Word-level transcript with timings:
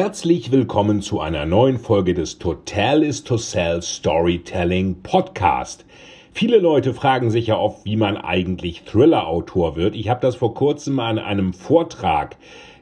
Herzlich 0.00 0.52
willkommen 0.52 1.02
zu 1.02 1.18
einer 1.18 1.44
neuen 1.44 1.76
Folge 1.76 2.14
des 2.14 2.38
Total 2.38 3.02
is 3.02 3.24
to 3.24 3.36
Sell 3.36 3.82
Storytelling 3.82 5.02
Podcast. 5.02 5.84
Viele 6.32 6.58
Leute 6.58 6.94
fragen 6.94 7.32
sich 7.32 7.48
ja 7.48 7.58
oft, 7.58 7.84
wie 7.84 7.96
man 7.96 8.16
eigentlich 8.16 8.84
Thriller-Autor 8.84 9.74
wird. 9.74 9.96
Ich 9.96 10.08
habe 10.08 10.20
das 10.20 10.36
vor 10.36 10.54
kurzem 10.54 11.00
an 11.00 11.18
einem 11.18 11.52
Vortrag 11.52 12.36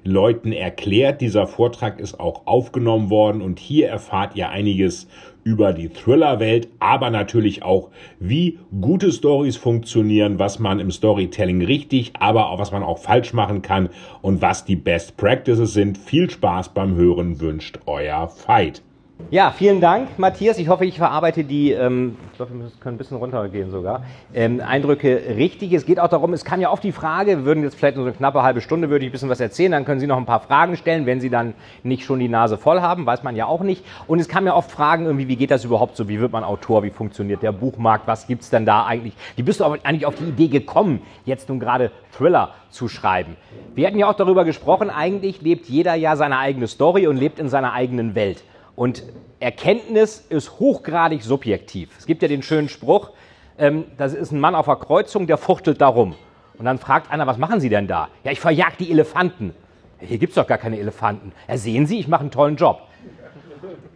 Leuten 0.07 0.53
erklärt. 0.53 1.21
Dieser 1.21 1.47
Vortrag 1.47 2.01
ist 2.01 2.19
auch 2.19 2.47
aufgenommen 2.47 3.11
worden 3.11 3.43
und 3.43 3.59
hier 3.59 3.89
erfahrt 3.89 4.37
ihr 4.37 4.49
einiges 4.49 5.09
über 5.45 5.73
die 5.73 5.89
Thriller-Welt, 5.89 6.69
aber 6.81 7.11
natürlich 7.11 7.63
auch, 7.63 7.91
wie 8.19 8.59
gute 8.81 9.13
Stories 9.13 9.57
funktionieren, 9.57 10.41
was 10.41 10.59
man 10.59 10.81
im 10.81 10.91
Storytelling 10.91 11.63
richtig, 11.63 12.15
aber 12.19 12.51
auch 12.51 12.59
was 12.59 12.73
man 12.73 12.83
auch 12.83 12.99
falsch 12.99 13.33
machen 13.33 13.63
kann 13.63 13.91
und 14.23 14.43
was 14.43 14.65
die 14.65 14.75
Best 14.75 15.17
Practices 15.17 15.73
sind. 15.73 15.99
Viel 15.99 16.29
Spaß 16.29 16.71
beim 16.71 16.97
Hören 16.97 17.41
wünscht 17.41 17.79
euer 17.87 18.27
Fight. 18.29 18.83
Ja, 19.31 19.51
vielen 19.51 19.81
Dank, 19.81 20.21
Matthias. 20.21 20.57
Ich 20.57 20.69
hoffe, 20.69 20.85
ich 20.85 20.99
verarbeite 20.99 21.43
die, 21.43 21.73
ähm, 21.73 22.17
ich 22.31 22.37
glaube, 22.37 22.53
wir 22.55 22.71
können 22.79 22.95
ein 22.95 22.99
bisschen 22.99 23.17
runtergehen 23.17 23.73
sogar, 23.73 24.05
ähm, 24.33 24.63
Eindrücke 24.65 25.21
richtig. 25.37 25.73
Es 25.73 25.85
geht 25.85 25.99
auch 25.99 26.07
darum, 26.07 26.33
es 26.33 26.45
kam 26.45 26.61
ja 26.61 26.71
oft 26.71 26.85
die 26.85 26.93
Frage, 26.93 27.39
wir 27.39 27.45
würden 27.45 27.65
jetzt 27.65 27.75
vielleicht 27.75 27.97
nur 27.97 28.05
so 28.05 28.11
eine 28.11 28.17
knappe 28.17 28.45
halbe 28.45 28.61
Stunde, 28.61 28.89
würde 28.89 29.05
ich 29.05 29.11
ein 29.11 29.13
bisschen 29.13 29.29
was 29.29 29.41
erzählen, 29.41 29.73
dann 29.73 29.85
können 29.85 29.99
Sie 29.99 30.07
noch 30.07 30.17
ein 30.17 30.27
paar 30.27 30.39
Fragen 30.39 30.77
stellen, 30.77 31.07
wenn 31.07 31.21
Sie 31.21 31.29
dann 31.29 31.55
nicht 31.83 32.05
schon 32.05 32.21
die 32.21 32.29
Nase 32.29 32.57
voll 32.57 32.81
haben, 32.83 33.05
weiß 33.05 33.25
man 33.25 33.35
ja 33.35 33.47
auch 33.47 33.63
nicht. 33.63 33.85
Und 34.07 34.21
es 34.21 34.29
kamen 34.29 34.47
ja 34.47 34.55
oft 34.55 34.71
Fragen 34.71 35.07
irgendwie, 35.07 35.27
wie 35.27 35.37
geht 35.37 35.51
das 35.51 35.65
überhaupt 35.65 35.97
so, 35.97 36.09
wie 36.09 36.21
wird 36.21 36.31
man 36.31 36.45
Autor, 36.45 36.85
wie 36.85 36.91
funktioniert 36.91 37.43
der 37.43 37.51
Buchmarkt, 37.51 38.07
was 38.07 38.29
gibt's 38.29 38.51
denn 38.51 38.65
da 38.65 38.87
eigentlich? 38.87 39.15
Wie 39.35 39.43
bist 39.43 39.59
du 39.59 39.65
eigentlich 39.65 40.07
auf 40.07 40.15
die 40.15 40.29
Idee 40.29 40.49
gekommen, 40.49 41.03
jetzt 41.25 41.49
nun 41.49 41.59
gerade 41.59 41.91
Thriller 42.17 42.51
zu 42.71 42.87
schreiben? 42.87 43.37
Wir 43.75 43.89
hatten 43.89 43.99
ja 43.99 44.09
auch 44.09 44.15
darüber 44.15 44.45
gesprochen, 44.45 44.89
eigentlich 44.89 45.43
lebt 45.43 45.67
jeder 45.67 45.95
ja 45.95 46.15
seine 46.15 46.39
eigene 46.39 46.69
Story 46.69 47.09
und 47.09 47.17
lebt 47.17 47.41
in 47.41 47.49
seiner 47.49 47.73
eigenen 47.73 48.15
Welt. 48.15 48.45
Und 48.77 49.03
Erkenntnis 49.41 50.25
ist 50.29 50.61
hochgradig 50.61 51.23
subjektiv. 51.23 51.91
Es 51.99 52.07
gibt 52.07 52.23
ja 52.23 52.29
den 52.29 52.43
schönen 52.43 52.69
Spruch, 52.69 53.11
ähm, 53.59 53.85
das 53.97 54.15
ist 54.15 54.33
ein 54.33 54.39
Mann 54.39 54.55
auf 54.55 54.67
der 54.67 54.77
Kreuzung, 54.77 55.27
der 55.27 55.39
fuchtelt 55.39 55.81
da 55.81 55.89
rum. 55.89 56.15
Und 56.59 56.65
dann 56.65 56.79
fragt 56.79 57.11
einer, 57.11 57.27
was 57.27 57.39
machen 57.39 57.61
Sie 57.61 57.69
denn 57.69 57.87
da? 57.87 58.09
Ja, 58.23 58.33
ich 58.33 58.41
verjag 58.41 58.77
die 58.79 58.91
Elefanten. 58.91 59.55
Hier 59.99 60.19
gibt 60.19 60.31
es 60.31 60.35
doch 60.37 60.47
gar 60.47 60.59
keine 60.59 60.79
Elefanten. 60.79 61.33
Ja, 61.49 61.57
sehen 61.57 61.87
Sie, 61.87 61.99
ich 61.99 62.09
mache 62.09 62.21
einen 62.21 62.31
tollen 62.31 62.57
Job. 62.57 62.83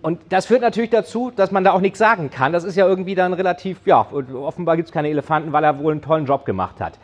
Und 0.03 0.21
das 0.31 0.47
führt 0.47 0.63
natürlich 0.63 0.91
dazu, 0.91 1.31
dass 1.31 1.51
man 1.51 1.63
da 1.63 1.73
auch 1.73 1.81
nichts 1.81 1.99
sagen 1.99 2.31
kann. 2.31 2.53
Das 2.53 2.65
ist 2.65 2.77
ja 2.77 2.87
irgendwie 2.87 3.15
dann 3.15 3.35
relativ, 3.35 3.81
ja, 3.85 4.07
offenbar 4.11 4.77
gibt 4.77 4.89
es 4.89 4.93
keine 4.93 5.09
Elefanten, 5.09 5.53
weil 5.53 5.63
er 5.63 5.79
wohl 5.79 5.93
einen 5.93 6.03
tollen 6.03 6.25
Job 6.25 6.47
gemacht 6.47 6.81
hat. 6.81 6.99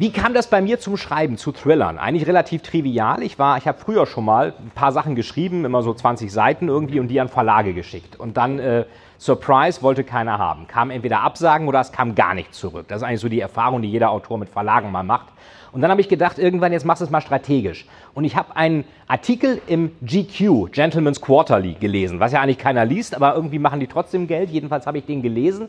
Wie 0.00 0.12
kam 0.12 0.32
das 0.32 0.46
bei 0.46 0.62
mir 0.62 0.80
zum 0.80 0.96
Schreiben, 0.96 1.36
zu 1.36 1.52
Thrillern? 1.52 1.98
Eigentlich 1.98 2.26
relativ 2.26 2.62
trivial. 2.62 3.22
Ich 3.22 3.38
war, 3.38 3.58
ich 3.58 3.68
habe 3.68 3.78
früher 3.78 4.06
schon 4.06 4.24
mal 4.24 4.54
ein 4.58 4.70
paar 4.70 4.92
Sachen 4.92 5.14
geschrieben, 5.14 5.66
immer 5.66 5.82
so 5.82 5.92
20 5.92 6.32
Seiten 6.32 6.68
irgendwie 6.68 7.00
und 7.00 7.08
die 7.08 7.20
an 7.20 7.28
Verlage 7.28 7.74
geschickt. 7.74 8.18
Und 8.18 8.38
dann 8.38 8.58
äh, 8.58 8.86
Surprise 9.18 9.82
wollte 9.82 10.02
keiner 10.02 10.38
haben. 10.38 10.66
Kam 10.66 10.90
entweder 10.90 11.20
Absagen 11.20 11.68
oder 11.68 11.80
es 11.80 11.92
kam 11.92 12.14
gar 12.14 12.32
nicht 12.32 12.54
zurück. 12.54 12.86
Das 12.88 13.02
ist 13.02 13.06
eigentlich 13.06 13.20
so 13.20 13.28
die 13.28 13.40
Erfahrung, 13.40 13.82
die 13.82 13.90
jeder 13.90 14.10
Autor 14.10 14.38
mit 14.38 14.48
Verlagen 14.48 14.90
mal 14.90 15.02
macht. 15.02 15.26
Und 15.70 15.82
dann 15.82 15.90
habe 15.90 16.00
ich 16.00 16.08
gedacht, 16.08 16.38
irgendwann 16.38 16.72
jetzt 16.72 16.86
machst 16.86 17.02
du 17.02 17.04
es 17.04 17.10
mal 17.10 17.20
strategisch. 17.20 17.84
Und 18.14 18.24
ich 18.24 18.36
habe 18.36 18.56
einen 18.56 18.84
Artikel 19.06 19.60
im 19.66 19.92
GQ, 20.00 20.72
Gentleman's 20.72 21.20
Quarterly, 21.20 21.74
gelesen, 21.74 22.20
was 22.20 22.32
ja 22.32 22.40
eigentlich 22.40 22.56
keiner 22.56 22.86
liest, 22.86 23.14
aber 23.14 23.34
irgendwie 23.34 23.58
machen 23.58 23.80
die 23.80 23.86
trotzdem 23.86 24.26
Geld. 24.26 24.48
Jedenfalls 24.48 24.86
habe 24.86 24.96
ich 24.96 25.04
den 25.04 25.20
gelesen 25.20 25.68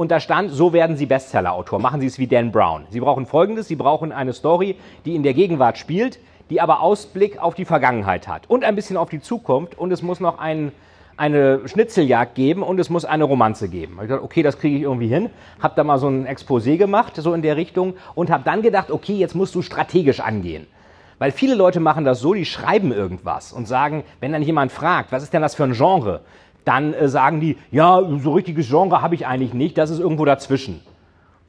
und 0.00 0.10
da 0.10 0.18
stand, 0.18 0.50
so 0.50 0.72
werden 0.72 0.96
Sie 0.96 1.04
Bestseller-Autor. 1.04 1.78
Machen 1.78 2.00
Sie 2.00 2.06
es 2.06 2.18
wie 2.18 2.26
Dan 2.26 2.52
Brown. 2.52 2.86
Sie 2.88 3.00
brauchen 3.00 3.26
Folgendes, 3.26 3.68
Sie 3.68 3.76
brauchen 3.76 4.12
eine 4.12 4.32
Story, 4.32 4.76
die 5.04 5.14
in 5.14 5.22
der 5.22 5.34
Gegenwart 5.34 5.76
spielt, 5.76 6.18
die 6.48 6.62
aber 6.62 6.80
Ausblick 6.80 7.38
auf 7.38 7.54
die 7.54 7.66
Vergangenheit 7.66 8.26
hat 8.26 8.48
und 8.48 8.64
ein 8.64 8.74
bisschen 8.76 8.96
auf 8.96 9.10
die 9.10 9.20
Zukunft 9.20 9.76
und 9.78 9.92
es 9.92 10.00
muss 10.00 10.18
noch 10.18 10.38
ein, 10.38 10.72
eine 11.18 11.68
Schnitzeljagd 11.68 12.34
geben 12.34 12.62
und 12.62 12.80
es 12.80 12.88
muss 12.88 13.04
eine 13.04 13.24
Romanze 13.24 13.68
geben. 13.68 13.98
Ich 14.02 14.08
dachte, 14.08 14.24
okay, 14.24 14.42
das 14.42 14.58
kriege 14.58 14.74
ich 14.78 14.84
irgendwie 14.84 15.08
hin. 15.08 15.28
Hab 15.60 15.76
da 15.76 15.84
mal 15.84 15.98
so 15.98 16.08
ein 16.08 16.26
Exposé 16.26 16.78
gemacht, 16.78 17.16
so 17.16 17.34
in 17.34 17.42
der 17.42 17.58
Richtung 17.58 17.92
und 18.14 18.30
habe 18.30 18.42
dann 18.42 18.62
gedacht, 18.62 18.90
okay, 18.90 19.16
jetzt 19.16 19.34
musst 19.34 19.54
du 19.54 19.60
strategisch 19.60 20.20
angehen. 20.20 20.66
Weil 21.18 21.30
viele 21.30 21.54
Leute 21.54 21.80
machen 21.80 22.06
das 22.06 22.20
so, 22.20 22.32
die 22.32 22.46
schreiben 22.46 22.90
irgendwas 22.90 23.52
und 23.52 23.68
sagen, 23.68 24.04
wenn 24.20 24.32
dann 24.32 24.40
jemand 24.40 24.72
fragt, 24.72 25.12
was 25.12 25.22
ist 25.22 25.34
denn 25.34 25.42
das 25.42 25.54
für 25.54 25.64
ein 25.64 25.74
Genre? 25.74 26.22
Dann 26.70 26.94
äh, 26.94 27.08
sagen 27.08 27.40
die, 27.40 27.56
ja, 27.72 28.00
so 28.22 28.32
richtiges 28.32 28.68
Genre 28.68 29.02
habe 29.02 29.16
ich 29.16 29.26
eigentlich 29.26 29.54
nicht, 29.54 29.76
das 29.76 29.90
ist 29.90 29.98
irgendwo 29.98 30.24
dazwischen. 30.24 30.80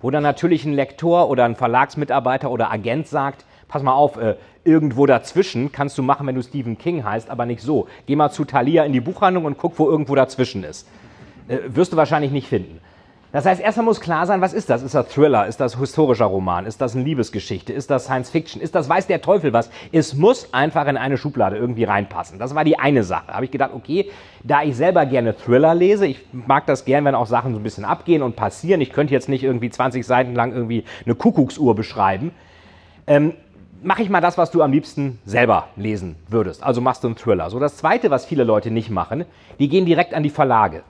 Wo 0.01 0.09
dann 0.09 0.23
natürlich 0.23 0.65
ein 0.65 0.73
Lektor 0.73 1.29
oder 1.29 1.45
ein 1.45 1.55
Verlagsmitarbeiter 1.55 2.49
oder 2.49 2.71
Agent 2.71 3.07
sagt, 3.07 3.45
pass 3.67 3.83
mal 3.83 3.93
auf, 3.93 4.17
äh, 4.17 4.35
irgendwo 4.63 5.05
dazwischen 5.05 5.71
kannst 5.71 5.95
du 5.99 6.01
machen, 6.01 6.25
wenn 6.25 6.33
du 6.33 6.41
Stephen 6.41 6.79
King 6.79 7.03
heißt, 7.03 7.29
aber 7.29 7.45
nicht 7.45 7.61
so. 7.61 7.87
Geh 8.07 8.15
mal 8.15 8.31
zu 8.31 8.45
Thalia 8.45 8.83
in 8.83 8.93
die 8.93 8.99
Buchhandlung 8.99 9.45
und 9.45 9.59
guck, 9.59 9.77
wo 9.77 9.87
irgendwo 9.87 10.15
dazwischen 10.15 10.63
ist. 10.63 10.87
Äh, 11.47 11.59
wirst 11.67 11.93
du 11.93 11.97
wahrscheinlich 11.97 12.31
nicht 12.31 12.47
finden. 12.47 12.79
Das 13.31 13.45
heißt, 13.45 13.61
erstmal 13.61 13.85
muss 13.85 14.01
klar 14.01 14.25
sein, 14.25 14.41
was 14.41 14.51
ist 14.51 14.69
das? 14.69 14.83
Ist 14.83 14.93
das 14.93 15.07
Thriller? 15.07 15.47
Ist 15.47 15.61
das 15.61 15.77
historischer 15.77 16.25
Roman? 16.25 16.65
Ist 16.65 16.81
das 16.81 16.95
eine 16.95 17.05
Liebesgeschichte? 17.05 17.71
Ist 17.71 17.89
das 17.89 18.05
Science 18.05 18.29
Fiction? 18.29 18.61
Ist 18.61 18.75
das 18.75 18.89
weiß 18.89 19.07
der 19.07 19.21
Teufel 19.21 19.53
was? 19.53 19.69
Es 19.93 20.13
muss 20.15 20.53
einfach 20.53 20.85
in 20.87 20.97
eine 20.97 21.17
Schublade 21.17 21.55
irgendwie 21.55 21.85
reinpassen. 21.85 22.39
Das 22.39 22.55
war 22.55 22.65
die 22.65 22.77
eine 22.77 23.03
Sache. 23.03 23.25
Da 23.27 23.35
habe 23.35 23.45
ich 23.45 23.51
gedacht, 23.51 23.71
okay, 23.73 24.09
da 24.43 24.63
ich 24.63 24.75
selber 24.75 25.05
gerne 25.05 25.35
Thriller 25.35 25.73
lese, 25.73 26.07
ich 26.07 26.19
mag 26.33 26.65
das 26.65 26.83
gern, 26.83 27.05
wenn 27.05 27.15
auch 27.15 27.27
Sachen 27.27 27.53
so 27.53 27.59
ein 27.59 27.63
bisschen 27.63 27.85
abgehen 27.85 28.21
und 28.21 28.35
passieren. 28.35 28.81
Ich 28.81 28.91
könnte 28.91 29.13
jetzt 29.13 29.29
nicht 29.29 29.43
irgendwie 29.43 29.69
20 29.69 30.05
Seiten 30.05 30.35
lang 30.35 30.51
irgendwie 30.51 30.83
eine 31.05 31.15
Kuckucksuhr 31.15 31.73
beschreiben. 31.73 32.31
Ähm, 33.07 33.33
mache 33.81 34.03
ich 34.03 34.09
mal 34.09 34.21
das, 34.21 34.37
was 34.37 34.51
du 34.51 34.61
am 34.61 34.73
liebsten 34.73 35.19
selber 35.25 35.69
lesen 35.77 36.17
würdest. 36.27 36.63
Also 36.63 36.81
machst 36.81 37.03
du 37.03 37.07
einen 37.07 37.15
Thriller. 37.15 37.49
So 37.49 37.59
das 37.59 37.77
Zweite, 37.77 38.11
was 38.11 38.25
viele 38.25 38.43
Leute 38.43 38.71
nicht 38.71 38.89
machen, 38.89 39.23
die 39.57 39.69
gehen 39.69 39.85
direkt 39.85 40.13
an 40.13 40.23
die 40.23 40.29
Verlage. 40.29 40.83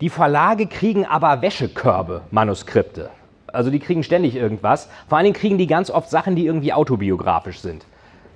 Die 0.00 0.08
Verlage 0.08 0.66
kriegen 0.66 1.04
aber 1.04 1.42
Wäschekörbe, 1.42 2.22
Manuskripte. 2.30 3.10
Also 3.48 3.70
die 3.70 3.80
kriegen 3.80 4.02
ständig 4.02 4.34
irgendwas. 4.34 4.88
Vor 5.08 5.18
allen 5.18 5.26
Dingen 5.26 5.36
kriegen 5.36 5.58
die 5.58 5.66
ganz 5.66 5.90
oft 5.90 6.08
Sachen, 6.08 6.36
die 6.36 6.46
irgendwie 6.46 6.72
autobiografisch 6.72 7.60
sind. 7.60 7.84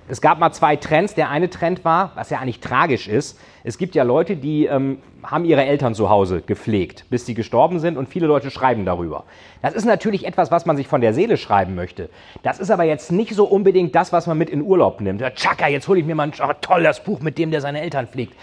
Es 0.07 0.21
gab 0.21 0.37
mal 0.37 0.51
zwei 0.51 0.75
Trends. 0.75 1.15
Der 1.15 1.31
eine 1.31 1.49
Trend 1.49 1.83
war, 1.83 2.11
was 2.13 2.29
ja 2.29 2.37
eigentlich 2.39 2.59
tragisch 2.59 3.07
ist, 3.07 3.39
es 3.65 3.79
gibt 3.79 3.95
ja 3.95 4.03
Leute, 4.03 4.35
die 4.35 4.67
ähm, 4.67 4.99
haben 5.23 5.43
ihre 5.43 5.65
Eltern 5.65 5.95
zu 5.95 6.09
Hause 6.09 6.41
gepflegt, 6.45 7.05
bis 7.09 7.25
sie 7.25 7.33
gestorben 7.33 7.79
sind 7.79 7.97
und 7.97 8.07
viele 8.07 8.27
Leute 8.27 8.51
schreiben 8.51 8.85
darüber. 8.85 9.23
Das 9.63 9.73
ist 9.73 9.85
natürlich 9.85 10.27
etwas, 10.27 10.51
was 10.51 10.67
man 10.67 10.77
sich 10.77 10.87
von 10.87 11.01
der 11.01 11.15
Seele 11.15 11.37
schreiben 11.37 11.73
möchte. 11.73 12.11
Das 12.43 12.59
ist 12.59 12.69
aber 12.69 12.83
jetzt 12.83 13.11
nicht 13.11 13.33
so 13.33 13.45
unbedingt 13.45 13.95
das, 13.95 14.13
was 14.13 14.27
man 14.27 14.37
mit 14.37 14.51
in 14.51 14.61
Urlaub 14.61 15.01
nimmt. 15.01 15.21
Ja, 15.21 15.31
Chaka, 15.31 15.67
jetzt 15.67 15.87
hole 15.87 15.99
ich 15.99 16.05
mir 16.05 16.13
mal 16.13 16.27
ein 16.27 16.33
tolles 16.61 16.99
Buch, 16.99 17.21
mit 17.21 17.39
dem 17.39 17.49
der 17.49 17.61
seine 17.61 17.81
Eltern 17.81 18.05
pflegt. 18.05 18.35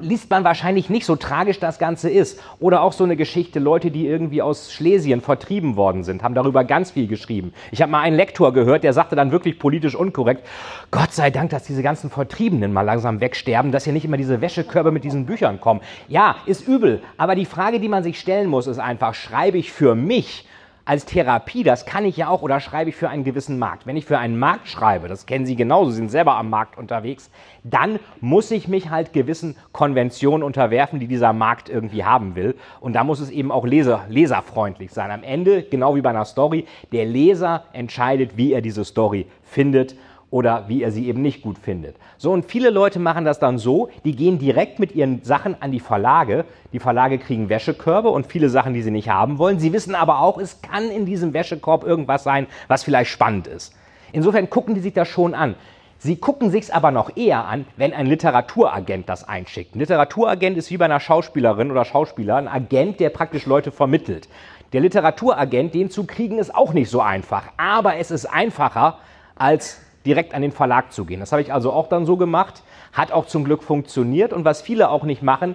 Liest 0.00 0.30
man 0.30 0.44
wahrscheinlich 0.44 0.88
nicht 0.88 1.04
so 1.04 1.16
tragisch 1.16 1.58
das 1.58 1.78
Ganze 1.78 2.08
ist. 2.08 2.40
Oder 2.60 2.80
auch 2.80 2.92
so 2.92 3.04
eine 3.04 3.16
Geschichte, 3.16 3.58
Leute, 3.58 3.90
die 3.90 4.06
irgendwie 4.06 4.40
aus 4.40 4.72
Schlesien 4.72 5.20
vertrieben 5.20 5.76
worden 5.76 6.04
sind, 6.04 6.22
haben 6.22 6.34
darüber 6.34 6.64
ganz 6.64 6.92
viel 6.92 7.06
geschrieben. 7.06 7.52
Ich 7.72 7.82
habe 7.82 7.92
mal 7.92 8.00
einen 8.00 8.16
Lektor 8.16 8.54
gehört, 8.54 8.82
der 8.82 8.94
sagte 8.94 9.16
dann 9.16 9.32
wirklich 9.32 9.58
politisch 9.58 9.94
unkorrekt, 9.94 10.46
Gott 10.90 11.12
sei 11.12 11.28
Dank, 11.30 11.50
dass 11.50 11.64
diese 11.64 11.82
ganzen 11.82 12.08
Vertriebenen 12.08 12.72
mal 12.72 12.82
langsam 12.82 13.20
wegsterben, 13.20 13.72
dass 13.72 13.84
hier 13.84 13.92
nicht 13.92 14.06
immer 14.06 14.16
diese 14.16 14.40
Wäschekörbe 14.70 14.92
mit 14.92 15.04
diesen 15.04 15.26
Büchern 15.26 15.60
kommen. 15.60 15.80
Ja, 16.08 16.36
ist 16.46 16.66
übel, 16.66 17.02
aber 17.16 17.34
die 17.34 17.44
Frage, 17.44 17.80
die 17.80 17.88
man 17.88 18.02
sich 18.02 18.20
stellen 18.20 18.48
muss, 18.48 18.66
ist 18.66 18.78
einfach, 18.78 19.14
schreibe 19.14 19.58
ich 19.58 19.72
für 19.72 19.94
mich 19.94 20.46
als 20.84 21.04
Therapie, 21.04 21.62
das 21.62 21.86
kann 21.86 22.04
ich 22.04 22.16
ja 22.16 22.28
auch, 22.28 22.42
oder 22.42 22.58
schreibe 22.58 22.90
ich 22.90 22.96
für 22.96 23.08
einen 23.08 23.22
gewissen 23.22 23.58
Markt? 23.58 23.86
Wenn 23.86 23.96
ich 23.96 24.06
für 24.06 24.18
einen 24.18 24.38
Markt 24.38 24.66
schreibe, 24.66 25.08
das 25.08 25.26
kennen 25.26 25.46
Sie 25.46 25.54
genauso, 25.54 25.90
Sie 25.90 25.98
sind 25.98 26.10
selber 26.10 26.36
am 26.36 26.50
Markt 26.50 26.78
unterwegs, 26.78 27.30
dann 27.62 28.00
muss 28.20 28.50
ich 28.50 28.66
mich 28.66 28.90
halt 28.90 29.12
gewissen 29.12 29.56
Konventionen 29.72 30.42
unterwerfen, 30.42 30.98
die 30.98 31.06
dieser 31.06 31.32
Markt 31.32 31.68
irgendwie 31.68 32.04
haben 32.04 32.34
will. 32.34 32.56
Und 32.80 32.94
da 32.94 33.04
muss 33.04 33.20
es 33.20 33.30
eben 33.30 33.52
auch 33.52 33.66
leser, 33.66 34.04
leserfreundlich 34.08 34.92
sein. 34.92 35.10
Am 35.10 35.22
Ende, 35.22 35.62
genau 35.62 35.94
wie 35.94 36.00
bei 36.00 36.10
einer 36.10 36.24
Story, 36.24 36.66
der 36.92 37.04
Leser 37.04 37.64
entscheidet, 37.72 38.36
wie 38.36 38.52
er 38.52 38.62
diese 38.62 38.84
Story 38.84 39.26
findet 39.42 39.94
oder 40.30 40.68
wie 40.68 40.82
er 40.82 40.92
sie 40.92 41.08
eben 41.08 41.22
nicht 41.22 41.42
gut 41.42 41.58
findet. 41.58 41.96
So, 42.16 42.30
und 42.32 42.44
viele 42.44 42.70
Leute 42.70 42.98
machen 42.98 43.24
das 43.24 43.38
dann 43.38 43.58
so, 43.58 43.88
die 44.04 44.14
gehen 44.14 44.38
direkt 44.38 44.78
mit 44.78 44.94
ihren 44.94 45.22
Sachen 45.22 45.60
an 45.60 45.72
die 45.72 45.80
Verlage. 45.80 46.44
Die 46.72 46.78
Verlage 46.78 47.18
kriegen 47.18 47.48
Wäschekörbe 47.48 48.10
und 48.10 48.26
viele 48.26 48.48
Sachen, 48.48 48.72
die 48.72 48.82
sie 48.82 48.92
nicht 48.92 49.08
haben 49.08 49.38
wollen. 49.38 49.58
Sie 49.58 49.72
wissen 49.72 49.94
aber 49.94 50.20
auch, 50.20 50.38
es 50.38 50.62
kann 50.62 50.88
in 50.90 51.04
diesem 51.04 51.32
Wäschekorb 51.32 51.84
irgendwas 51.84 52.22
sein, 52.22 52.46
was 52.68 52.84
vielleicht 52.84 53.10
spannend 53.10 53.48
ist. 53.48 53.74
Insofern 54.12 54.50
gucken 54.50 54.74
die 54.74 54.80
sich 54.80 54.92
das 54.92 55.08
schon 55.08 55.34
an. 55.34 55.56
Sie 55.98 56.16
gucken 56.16 56.50
sich's 56.50 56.70
aber 56.70 56.92
noch 56.92 57.14
eher 57.16 57.44
an, 57.44 57.66
wenn 57.76 57.92
ein 57.92 58.06
Literaturagent 58.06 59.08
das 59.08 59.28
einschickt. 59.28 59.74
Ein 59.74 59.80
Literaturagent 59.80 60.56
ist 60.56 60.70
wie 60.70 60.78
bei 60.78 60.86
einer 60.86 60.98
Schauspielerin 60.98 61.70
oder 61.70 61.84
Schauspieler 61.84 62.36
ein 62.36 62.48
Agent, 62.48 63.00
der 63.00 63.10
praktisch 63.10 63.44
Leute 63.44 63.70
vermittelt. 63.70 64.28
Der 64.72 64.80
Literaturagent, 64.80 65.74
den 65.74 65.90
zu 65.90 66.04
kriegen, 66.04 66.38
ist 66.38 66.54
auch 66.54 66.72
nicht 66.72 66.88
so 66.88 67.02
einfach. 67.02 67.48
Aber 67.58 67.96
es 67.96 68.10
ist 68.10 68.24
einfacher, 68.24 68.98
als 69.36 69.80
direkt 70.06 70.34
an 70.34 70.42
den 70.42 70.52
Verlag 70.52 70.92
zu 70.92 71.04
gehen. 71.04 71.20
Das 71.20 71.32
habe 71.32 71.42
ich 71.42 71.52
also 71.52 71.72
auch 71.72 71.88
dann 71.88 72.06
so 72.06 72.16
gemacht. 72.16 72.62
Hat 72.92 73.12
auch 73.12 73.26
zum 73.26 73.44
Glück 73.44 73.62
funktioniert. 73.62 74.32
Und 74.32 74.44
was 74.44 74.62
viele 74.62 74.90
auch 74.90 75.04
nicht 75.04 75.22
machen, 75.22 75.54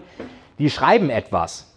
die 0.59 0.69
schreiben 0.69 1.09
etwas 1.09 1.75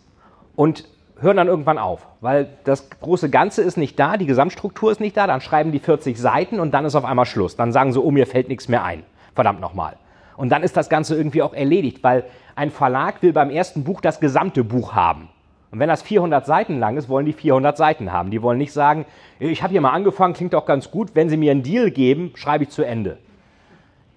und 0.55 0.85
hören 1.21 1.37
dann 1.37 1.49
irgendwann 1.49 1.79
auf, 1.79 2.07
weil 2.21 2.49
das 2.65 2.91
große 2.91 3.29
Ganze 3.31 3.63
ist 3.63 3.77
nicht 3.77 3.99
da, 3.99 4.17
die 4.17 4.27
Gesamtstruktur 4.27 4.93
ist 4.93 5.01
nicht 5.01 5.17
da, 5.17 5.27
dann 5.27 5.41
schreiben 5.41 5.73
die 5.73 5.81
40 5.81 6.17
Seiten 6.17 6.61
und 6.61 6.73
dann 6.73 6.85
ist 6.85 6.95
auf 6.95 7.05
einmal 7.05 7.27
Schluss. 7.27 7.57
Dann 7.57 7.73
sagen 7.73 7.93
sie, 7.93 8.01
oh, 8.01 8.11
mir 8.11 8.27
fällt 8.27 8.49
nichts 8.49 8.69
mehr 8.69 8.85
ein. 8.85 9.03
Verdammt 9.35 9.61
nochmal. 9.61 9.97
Und 10.37 10.51
dann 10.51 10.63
ist 10.63 10.77
das 10.77 10.89
Ganze 10.89 11.17
irgendwie 11.17 11.43
auch 11.43 11.55
erledigt, 11.55 12.05
weil 12.05 12.25
ein 12.55 12.71
Verlag 12.71 13.23
will 13.23 13.33
beim 13.33 13.51
ersten 13.51 13.83
Buch 13.83 14.01
das 14.01 14.21
gesamte 14.21 14.63
Buch 14.63 14.95
haben. 14.95 15.29
Und 15.71 15.81
wenn 15.81 15.89
das 15.89 16.03
400 16.03 16.47
Seiten 16.47 16.79
lang 16.79 16.97
ist, 16.97 17.09
wollen 17.09 17.27
die 17.27 17.33
400 17.33 17.77
Seiten 17.77 18.13
haben. 18.13 18.31
Die 18.31 18.43
wollen 18.43 18.59
nicht 18.59 18.73
sagen, 18.73 19.05
ich 19.39 19.63
habe 19.63 19.73
hier 19.73 19.81
mal 19.81 19.93
angefangen, 19.93 20.35
klingt 20.35 20.55
doch 20.55 20.65
ganz 20.65 20.91
gut, 20.91 21.11
wenn 21.15 21.29
Sie 21.29 21.37
mir 21.37 21.51
einen 21.51 21.63
Deal 21.63 21.91
geben, 21.91 22.33
schreibe 22.35 22.65
ich 22.65 22.71
zu 22.71 22.83
Ende. 22.83 23.19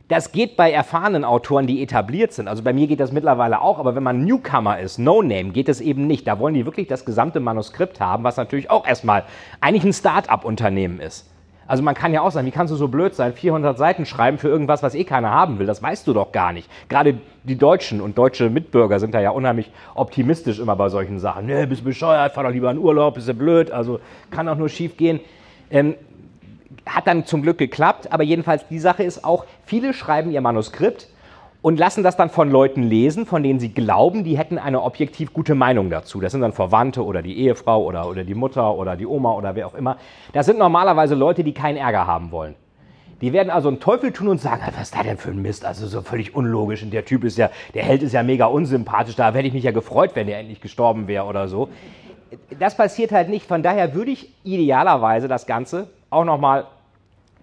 Das 0.07 0.33
geht 0.33 0.57
bei 0.57 0.71
erfahrenen 0.71 1.24
Autoren, 1.24 1.68
die 1.68 1.81
etabliert 1.81 2.33
sind. 2.33 2.50
Also 2.50 2.63
bei 2.63 2.74
mir 2.74 2.88
geht 2.88 3.00
das 3.00 3.13
mittlerweile 3.13 3.62
auch, 3.62 3.80
aber 3.80 3.95
wenn 3.95 4.03
man 4.03 4.25
Newcomer 4.25 4.80
ist, 4.80 4.98
No 4.98 5.21
Name, 5.21 5.51
geht 5.51 5.69
es 5.69 5.80
eben 5.80 6.06
nicht. 6.06 6.27
Da 6.27 6.38
wollen 6.38 6.53
die 6.53 6.65
wirklich 6.65 6.88
das 6.88 7.06
gesamte 7.06 7.39
Manuskript 7.39 8.01
haben, 8.01 8.25
was 8.25 8.36
natürlich 8.36 8.69
auch 8.69 8.86
erstmal 8.86 9.24
eigentlich 9.62 9.86
ein 9.86 9.94
Start-up-Unternehmen 9.94 11.00
ist. 11.00 11.31
Also 11.71 11.83
man 11.83 11.95
kann 11.95 12.12
ja 12.12 12.19
auch 12.19 12.31
sagen, 12.31 12.45
wie 12.45 12.51
kannst 12.51 12.73
du 12.73 12.75
so 12.75 12.89
blöd 12.89 13.15
sein, 13.15 13.31
400 13.31 13.77
Seiten 13.77 14.06
schreiben 14.06 14.38
für 14.38 14.50
irgendwas, 14.50 14.83
was 14.83 14.94
eh 14.94 15.06
keiner 15.06 15.31
haben 15.31 15.57
will? 15.57 15.65
Das 15.65 15.81
weißt 15.81 16.06
du 16.06 16.12
doch 16.12 16.33
gar 16.33 16.51
nicht. 16.51 16.69
Gerade 16.89 17.18
die 17.45 17.57
Deutschen 17.57 18.01
und 18.01 18.18
deutsche 18.18 18.50
Mitbürger 18.50 19.00
sind 19.00 19.13
da 19.13 19.21
ja 19.21 19.29
unheimlich 19.29 19.71
optimistisch 19.95 20.59
immer 20.59 20.75
bei 20.75 20.89
solchen 20.89 21.18
Sachen. 21.18 21.45
Nee, 21.45 21.65
bist 21.68 21.85
bescheuert, 21.85 22.33
fahr 22.33 22.44
doch 22.44 22.51
lieber 22.51 22.69
in 22.71 22.77
Urlaub, 22.77 23.13
bist 23.13 23.29
du 23.29 23.33
blöd, 23.33 23.71
also 23.71 24.01
kann 24.31 24.50
auch 24.50 24.57
nur 24.57 24.68
schief 24.68 24.97
gehen. 24.97 25.21
Ähm, 25.69 25.95
hat 26.85 27.07
dann 27.07 27.25
zum 27.25 27.41
Glück 27.41 27.57
geklappt, 27.57 28.12
aber 28.12 28.24
jedenfalls 28.24 28.67
die 28.67 28.79
Sache 28.79 29.03
ist 29.03 29.24
auch, 29.24 29.45
viele 29.63 29.94
schreiben 29.94 30.29
ihr 30.31 30.41
Manuskript 30.41 31.07
und 31.62 31.78
lassen 31.78 32.04
das 32.04 32.18
dann 32.18 32.30
von 32.30 32.50
Leuten 32.50 32.84
lesen, 32.84 33.25
von 33.25 33.44
denen 33.44 33.60
sie 33.60 33.74
glauben, 33.74 34.24
die 34.24 34.38
hätten 34.38 34.58
eine 34.58 34.81
objektiv 34.81 35.34
gute 35.34 35.56
Meinung 35.56 35.90
dazu. 35.90 36.19
Das 36.19 36.31
sind 36.31 36.42
dann 36.42 36.54
Verwandte 36.54 37.06
oder 37.06 37.22
die 37.22 37.38
Ehefrau 37.38 37.84
oder, 37.84 38.08
oder 38.10 38.24
die 38.24 38.34
Mutter 38.34 38.75
oder 38.75 38.96
die 38.96 39.06
Oma 39.06 39.34
oder 39.34 39.56
wer 39.56 39.68
auch 39.68 39.75
immer. 39.75 39.98
Das 40.34 40.48
sind 40.48 40.58
normalerweise 40.58 41.16
Leute, 41.16 41.44
die 41.44 41.54
keinen 41.54 41.78
Ärger 41.78 42.08
haben 42.08 42.31
wollen. 42.31 42.56
Die 43.22 43.34
werden 43.34 43.52
also 43.52 43.68
einen 43.68 43.80
Teufel 43.80 44.12
tun 44.12 44.30
und 44.30 44.42
sagen, 44.42 44.63
was 44.66 44.81
ist 44.81 44.96
da 44.96 45.04
denn 45.04 45.18
für 45.18 45.30
ein 45.30 45.40
Mist? 45.40 45.63
Also 45.63 45.86
so 45.86 46.02
völlig 46.02 46.36
unlogisch. 46.36 46.81
Und 46.81 46.92
der 46.92 47.06
Typ 47.06 47.24
ist 47.24 47.38
ja, 47.38 47.52
der 47.75 47.84
Held 47.84 48.02
ist 48.02 48.13
ja 48.13 48.24
mega 48.24 48.46
unsympathisch. 48.48 49.16
Da 49.16 49.31
hätte 49.31 49.48
ich 49.48 49.54
mich 49.54 49.63
ja 49.63 49.72
gefreut, 49.72 50.12
wenn 50.16 50.25
der 50.25 50.40
endlich 50.40 50.60
gestorben 50.60 51.08
wäre 51.08 51.25
oder 51.25 51.48
so. 51.48 51.69
Das 52.58 52.75
passiert 52.75 53.12
halt 53.12 53.30
nicht. 53.30 53.46
Von 53.46 53.62
daher 53.62 53.94
würde 53.94 54.10
ich 54.10 54.34
idealerweise 54.44 55.28
das 55.28 55.46
Ganze 55.46 55.90
auch 56.10 56.25
nochmal 56.25 56.66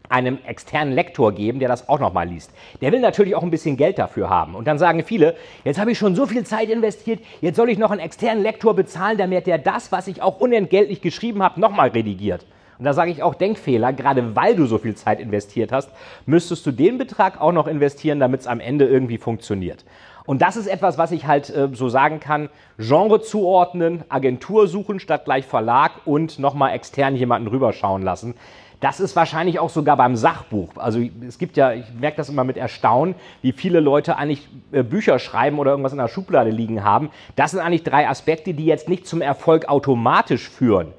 einem 0.08 0.38
externen 0.46 0.94
Lektor 0.94 1.32
geben, 1.32 1.58
der 1.58 1.69
das 1.69 1.88
auch 1.88 1.99
nochmal 1.99 2.28
liest. 2.28 2.50
Der 2.81 2.93
will 2.93 3.00
natürlich 3.00 3.34
auch 3.34 3.43
ein 3.43 3.50
bisschen 3.50 3.76
Geld 3.76 3.99
dafür 3.99 4.31
haben. 4.31 4.55
Und 4.55 4.66
dann 4.66 4.78
sagen 4.78 5.02
viele, 5.05 5.34
jetzt 5.64 5.78
habe 5.78 5.93
ich 5.93 5.99
schon 5.99 6.14
so 6.14 6.26
viel 6.26 6.44
Zeit 6.44 6.70
investiert, 6.70 7.20
jetzt 7.40 7.56
soll 7.56 7.70
ich 7.70 7.78
noch 7.78 7.90
einen 7.90 8.00
externen 8.00 8.43
Lektor 8.43 8.75
bezahlen, 8.75 9.19
damit 9.19 9.46
der 9.46 9.58
das, 9.58 9.93
was 9.93 10.08
ich 10.08 10.22
auch 10.22 10.40
unentgeltlich 10.40 11.00
geschrieben 11.00 11.43
habe, 11.43 11.60
nochmal 11.60 11.88
redigiert. 11.88 12.44
Und 12.78 12.84
da 12.84 12.93
sage 12.93 13.10
ich 13.10 13.22
auch 13.22 13.34
Denkfehler, 13.34 13.93
gerade 13.93 14.37
weil 14.37 14.55
du 14.55 14.66
so 14.66 14.78
viel 14.78 14.94
Zeit 14.94 15.19
investiert 15.19 15.72
hast, 15.72 15.90
müsstest 16.26 16.64
du 16.64 16.70
den 16.70 16.96
Betrag 16.96 17.40
auch 17.40 17.52
noch 17.52 17.66
investieren, 17.66 18.20
damit 18.20 18.43
es 18.43 18.46
am 18.46 18.60
Ende 18.60 18.87
irgendwie 18.87 19.19
funktioniert. 19.19 19.84
Und 20.26 20.43
das 20.43 20.56
ist 20.56 20.66
etwas, 20.66 20.99
was 20.99 21.10
ich 21.10 21.26
halt 21.26 21.49
äh, 21.49 21.70
so 21.72 21.88
sagen 21.88 22.20
kann, 22.20 22.50
Genre 22.76 23.22
zuordnen, 23.22 24.05
Agentur 24.10 24.69
suchen 24.69 25.00
statt 25.00 25.25
gleich 25.25 25.46
Verlag 25.46 25.93
und 26.05 26.38
nochmal 26.38 26.75
extern 26.75 27.16
jemanden 27.16 27.49
rüberschauen 27.49 28.02
lassen. 28.02 28.34
Das 28.80 29.00
ist 29.00 29.16
wahrscheinlich 29.16 29.58
auch 29.58 29.70
sogar 29.70 29.96
beim 29.96 30.14
Sachbuch. 30.14 30.76
Also 30.76 31.00
es 31.26 31.38
gibt 31.38 31.56
ja, 31.56 31.72
ich 31.72 31.86
merke 31.98 32.16
das 32.16 32.28
immer 32.28 32.44
mit 32.44 32.56
Erstaunen, 32.56 33.16
wie 33.42 33.50
viele 33.50 33.80
Leute 33.80 34.16
eigentlich 34.16 34.48
äh, 34.70 34.84
Bücher 34.84 35.19
schreiben 35.19 35.58
oder 35.58 35.72
irgendwas 35.72 35.92
in 35.92 35.98
der 35.98 36.08
Schublade 36.08 36.50
liegen 36.50 36.84
haben. 36.84 37.10
Das 37.34 37.50
sind 37.50 37.60
eigentlich 37.60 37.82
drei 37.82 38.08
Aspekte, 38.08 38.54
die 38.54 38.66
jetzt 38.66 38.88
nicht 38.88 39.06
zum 39.06 39.20
Erfolg 39.20 39.69
automatisch 39.69 40.48
führen, 40.48 40.92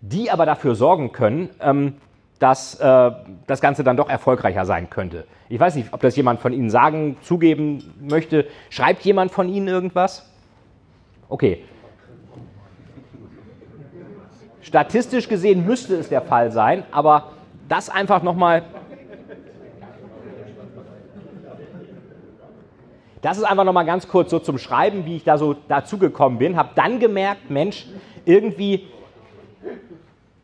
die 0.00 0.30
aber 0.30 0.46
dafür 0.46 0.76
sorgen 0.76 1.10
können, 1.10 1.50
ähm, 1.60 1.94
dass 2.38 2.78
äh, 2.78 3.10
das 3.46 3.60
Ganze 3.60 3.82
dann 3.82 3.96
doch 3.96 4.08
erfolgreicher 4.08 4.64
sein 4.64 4.88
könnte. 4.88 5.26
Ich 5.48 5.58
weiß 5.58 5.74
nicht, 5.74 5.92
ob 5.92 6.00
das 6.02 6.14
jemand 6.14 6.40
von 6.40 6.52
Ihnen 6.52 6.70
sagen, 6.70 7.16
zugeben 7.22 7.94
möchte. 8.00 8.46
Schreibt 8.70 9.02
jemand 9.04 9.32
von 9.32 9.48
Ihnen 9.48 9.66
irgendwas? 9.66 10.30
Okay, 11.28 11.64
Statistisch 14.64 15.28
gesehen 15.28 15.66
müsste 15.66 15.94
es 15.94 16.08
der 16.08 16.22
Fall 16.22 16.50
sein, 16.50 16.84
aber 16.90 17.32
das 17.68 17.90
einfach 17.90 18.22
nochmal. 18.22 18.62
Das 23.20 23.36
ist 23.36 23.44
einfach 23.44 23.64
nochmal 23.64 23.84
ganz 23.84 24.08
kurz 24.08 24.30
so 24.30 24.38
zum 24.38 24.58
Schreiben, 24.58 25.04
wie 25.04 25.16
ich 25.16 25.24
da 25.24 25.38
so 25.38 25.54
dazugekommen 25.68 26.38
bin. 26.38 26.56
Habe 26.56 26.70
dann 26.74 26.98
gemerkt, 26.98 27.50
Mensch, 27.50 27.86
irgendwie 28.24 28.88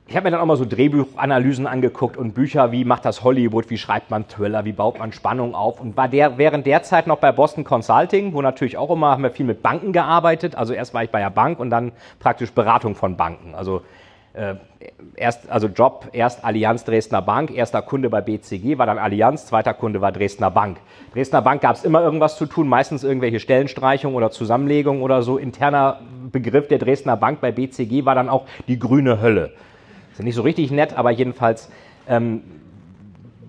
ich 0.07 0.17
habe 0.17 0.25
mir 0.25 0.33
dann 0.33 0.41
auch 0.41 0.47
mal 0.47 0.57
so 0.57 0.65
Drehbuchanalysen 0.65 1.69
angeguckt 1.69 2.17
und 2.17 2.35
Bücher, 2.35 2.73
wie 2.73 2.85
macht 2.85 3.05
das 3.05 3.23
Hollywood, 3.23 3.71
wie 3.71 3.79
schreibt 3.79 4.11
man 4.11 4.27
Thriller, 4.27 4.65
wie 4.65 4.73
baut 4.73 4.99
man 4.99 5.13
Spannung 5.13 5.55
auf 5.55 5.81
und 5.81 5.97
war 5.97 6.09
der 6.09 6.37
während 6.37 6.67
der 6.67 6.83
Zeit 6.83 7.07
noch 7.07 7.19
bei 7.19 7.31
Boston 7.31 7.63
Consulting, 7.63 8.35
wo 8.35 8.43
natürlich 8.43 8.77
auch 8.77 8.91
immer 8.91 9.13
haben 9.13 9.23
wir 9.23 9.31
viel 9.31 9.47
mit 9.47 9.63
Banken 9.63 9.93
gearbeitet. 9.93 10.57
Also 10.57 10.73
erst 10.73 10.95
war 10.95 11.05
ich 11.05 11.11
bei 11.11 11.21
der 11.21 11.31
Bank 11.31 11.61
und 11.61 11.71
dann 11.71 11.93
praktisch 12.19 12.51
Beratung 12.51 12.97
von 12.97 13.17
Banken. 13.17 13.55
Also 13.55 13.83
erst, 15.17 15.51
also 15.51 15.67
Job, 15.67 16.09
erst 16.13 16.45
Allianz 16.45 16.85
Dresdner 16.85 17.23
Bank, 17.23 17.51
erster 17.51 17.83
Kunde 17.83 18.11
bei 18.11 18.21
BCG, 18.21 18.79
war 18.79 18.87
dann 18.87 18.99
Allianz, 18.99 19.47
zweiter 19.47 19.75
Kunde 19.75 20.01
war 20.01 20.13
Dresdner 20.13 20.51
Bank. 20.51 20.79
Dresdner 21.13 21.43
Bank 21.43 21.63
gab 21.63 21.77
es 21.77 21.85
immer 21.85 22.03
irgendwas 22.03 22.37
zu 22.37 22.47
tun, 22.47 22.69
meistens 22.69 23.03
irgendwelche 23.03 23.41
Stellenstreichungen 23.41 24.17
oder 24.17 24.31
Zusammenlegungen 24.31 25.03
oder 25.03 25.23
so. 25.23 25.39
Interner 25.39 26.01
Begriff 26.31 26.69
der 26.69 26.79
Dresdner 26.79 27.17
Bank 27.17 27.41
bei 27.41 27.51
BCG 27.51 28.05
war 28.05 28.15
dann 28.15 28.29
auch 28.29 28.47
die 28.69 28.79
grüne 28.79 29.21
Hölle. 29.21 29.53
Ist 30.13 30.23
nicht 30.23 30.35
so 30.35 30.43
richtig 30.43 30.71
nett, 30.71 30.97
aber 30.97 31.11
jedenfalls 31.11 31.71
ähm, 32.09 32.43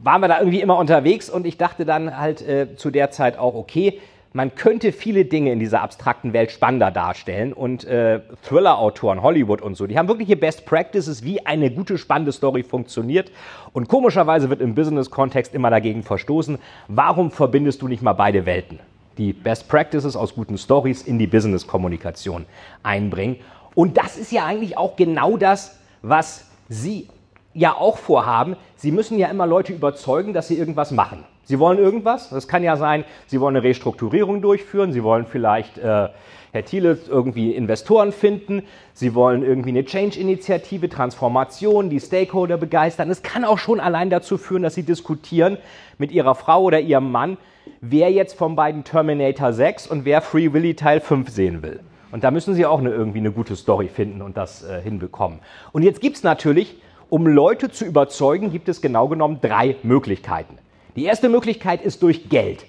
waren 0.03 0.21
wir 0.21 0.27
da 0.27 0.39
irgendwie 0.39 0.61
immer 0.61 0.77
unterwegs 0.77 1.29
und 1.29 1.45
ich 1.45 1.57
dachte 1.57 1.85
dann 1.85 2.17
halt 2.17 2.41
äh, 2.41 2.75
zu 2.75 2.89
der 2.89 3.11
Zeit 3.11 3.37
auch, 3.37 3.53
okay, 3.53 3.99
man 4.33 4.55
könnte 4.55 4.91
viele 4.91 5.25
Dinge 5.25 5.51
in 5.51 5.59
dieser 5.59 5.81
abstrakten 5.81 6.33
Welt 6.33 6.51
spannender 6.51 6.91
darstellen 6.91 7.53
und 7.53 7.83
äh, 7.83 8.21
Thriller-Autoren, 8.43 9.21
Hollywood 9.21 9.61
und 9.61 9.75
so, 9.75 9.87
die 9.87 9.97
haben 9.97 10.07
wirkliche 10.07 10.35
Best 10.35 10.65
Practices, 10.65 11.23
wie 11.23 11.45
eine 11.45 11.71
gute, 11.71 11.97
spannende 11.97 12.31
Story 12.31 12.63
funktioniert 12.63 13.31
und 13.73 13.87
komischerweise 13.87 14.49
wird 14.49 14.61
im 14.61 14.75
Business-Kontext 14.75 15.53
immer 15.53 15.69
dagegen 15.69 16.03
verstoßen, 16.03 16.59
warum 16.87 17.31
verbindest 17.31 17.81
du 17.81 17.87
nicht 17.87 18.01
mal 18.01 18.13
beide 18.13 18.45
Welten? 18.45 18.79
Die 19.17 19.33
Best 19.33 19.67
Practices 19.67 20.15
aus 20.15 20.33
guten 20.35 20.57
Stories 20.57 21.03
in 21.03 21.19
die 21.19 21.27
Business-Kommunikation 21.27 22.45
einbringen 22.83 23.37
und 23.75 23.97
das 23.97 24.17
ist 24.17 24.31
ja 24.31 24.45
eigentlich 24.45 24.77
auch 24.77 24.95
genau 24.95 25.37
das, 25.37 25.79
was 26.01 26.45
Sie 26.69 27.09
ja 27.53 27.75
auch 27.75 27.97
vorhaben. 27.97 28.55
Sie 28.77 28.91
müssen 28.91 29.19
ja 29.19 29.27
immer 29.27 29.45
Leute 29.45 29.73
überzeugen, 29.73 30.33
dass 30.33 30.47
sie 30.47 30.57
irgendwas 30.57 30.91
machen. 30.91 31.25
Sie 31.51 31.59
wollen 31.59 31.79
irgendwas. 31.79 32.29
Das 32.29 32.47
kann 32.47 32.63
ja 32.63 32.77
sein, 32.77 33.03
Sie 33.27 33.41
wollen 33.41 33.57
eine 33.57 33.65
Restrukturierung 33.65 34.41
durchführen. 34.41 34.93
Sie 34.93 35.03
wollen 35.03 35.25
vielleicht, 35.25 35.77
äh, 35.77 36.07
Herr 36.53 36.63
Thiele, 36.63 36.97
irgendwie 37.09 37.51
Investoren 37.51 38.13
finden. 38.13 38.63
Sie 38.93 39.15
wollen 39.15 39.43
irgendwie 39.43 39.71
eine 39.71 39.83
Change-Initiative, 39.83 40.87
Transformation, 40.87 41.89
die 41.89 41.99
Stakeholder 41.99 42.55
begeistern. 42.55 43.09
Es 43.09 43.21
kann 43.21 43.43
auch 43.43 43.57
schon 43.57 43.81
allein 43.81 44.09
dazu 44.09 44.37
führen, 44.37 44.63
dass 44.63 44.75
Sie 44.75 44.83
diskutieren 44.83 45.57
mit 45.97 46.13
Ihrer 46.13 46.35
Frau 46.35 46.61
oder 46.63 46.79
Ihrem 46.79 47.11
Mann, 47.11 47.35
wer 47.81 48.09
jetzt 48.09 48.37
von 48.37 48.55
beiden 48.55 48.85
Terminator 48.85 49.51
6 49.51 49.87
und 49.87 50.05
wer 50.05 50.21
Free 50.21 50.53
Willy 50.53 50.75
Teil 50.75 51.01
5 51.01 51.27
sehen 51.27 51.63
will. 51.63 51.81
Und 52.13 52.23
da 52.23 52.31
müssen 52.31 52.53
Sie 52.53 52.65
auch 52.65 52.79
eine, 52.79 52.91
irgendwie 52.91 53.19
eine 53.19 53.33
gute 53.33 53.57
Story 53.57 53.89
finden 53.89 54.21
und 54.21 54.37
das 54.37 54.63
äh, 54.63 54.79
hinbekommen. 54.81 55.39
Und 55.73 55.83
jetzt 55.83 55.99
gibt 55.99 56.15
es 56.15 56.23
natürlich, 56.23 56.77
um 57.09 57.27
Leute 57.27 57.69
zu 57.69 57.83
überzeugen, 57.83 58.53
gibt 58.53 58.69
es 58.69 58.81
genau 58.81 59.09
genommen 59.09 59.39
drei 59.41 59.75
Möglichkeiten. 59.83 60.57
Die 60.95 61.05
erste 61.05 61.29
Möglichkeit 61.29 61.81
ist 61.81 62.03
durch 62.03 62.29
Geld. 62.29 62.65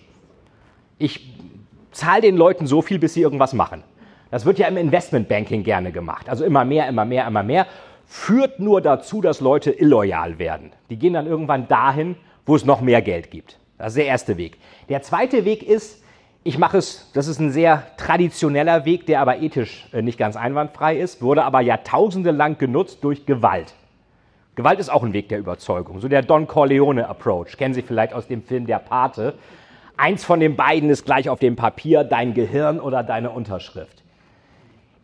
Ich 0.98 1.32
zahle 1.90 2.22
den 2.22 2.36
Leuten 2.36 2.66
so 2.66 2.82
viel, 2.82 2.98
bis 2.98 3.14
sie 3.14 3.22
irgendwas 3.22 3.52
machen. 3.52 3.82
Das 4.30 4.46
wird 4.46 4.58
ja 4.58 4.66
im 4.66 4.76
Investmentbanking 4.76 5.62
gerne 5.62 5.92
gemacht. 5.92 6.28
Also 6.28 6.44
immer 6.44 6.64
mehr, 6.64 6.88
immer 6.88 7.04
mehr, 7.04 7.26
immer 7.26 7.42
mehr. 7.42 7.66
Führt 8.06 8.60
nur 8.60 8.80
dazu, 8.80 9.20
dass 9.20 9.40
Leute 9.40 9.70
illoyal 9.70 10.38
werden. 10.38 10.72
Die 10.90 10.96
gehen 10.96 11.14
dann 11.14 11.26
irgendwann 11.26 11.68
dahin, 11.68 12.16
wo 12.46 12.56
es 12.56 12.64
noch 12.64 12.80
mehr 12.80 13.02
Geld 13.02 13.30
gibt. 13.30 13.58
Das 13.78 13.88
ist 13.88 13.96
der 13.96 14.06
erste 14.06 14.36
Weg. 14.36 14.58
Der 14.88 15.02
zweite 15.02 15.44
Weg 15.44 15.62
ist, 15.62 16.02
ich 16.44 16.58
mache 16.58 16.78
es, 16.78 17.10
das 17.14 17.26
ist 17.26 17.40
ein 17.40 17.50
sehr 17.50 17.86
traditioneller 17.96 18.84
Weg, 18.84 19.06
der 19.06 19.20
aber 19.20 19.38
ethisch 19.38 19.86
äh, 19.92 20.02
nicht 20.02 20.18
ganz 20.18 20.36
einwandfrei 20.36 20.96
ist, 20.96 21.22
wurde 21.22 21.44
aber 21.44 21.60
jahrtausende 21.60 22.30
lang 22.30 22.58
genutzt 22.58 22.98
durch 23.02 23.26
Gewalt. 23.26 23.74
Gewalt 24.54 24.78
ist 24.80 24.90
auch 24.90 25.02
ein 25.02 25.14
Weg 25.14 25.30
der 25.30 25.38
Überzeugung. 25.38 26.00
So 26.00 26.08
der 26.08 26.20
Don 26.20 26.46
Corleone 26.46 27.08
Approach. 27.08 27.56
Kennen 27.56 27.72
Sie 27.72 27.80
vielleicht 27.80 28.12
aus 28.12 28.26
dem 28.26 28.42
Film 28.42 28.66
Der 28.66 28.80
Pate. 28.80 29.32
Eins 29.96 30.24
von 30.24 30.40
den 30.40 30.56
beiden 30.56 30.90
ist 30.90 31.06
gleich 31.06 31.30
auf 31.30 31.38
dem 31.38 31.56
Papier, 31.56 32.04
dein 32.04 32.34
Gehirn 32.34 32.78
oder 32.78 33.02
deine 33.02 33.30
Unterschrift. 33.30 34.02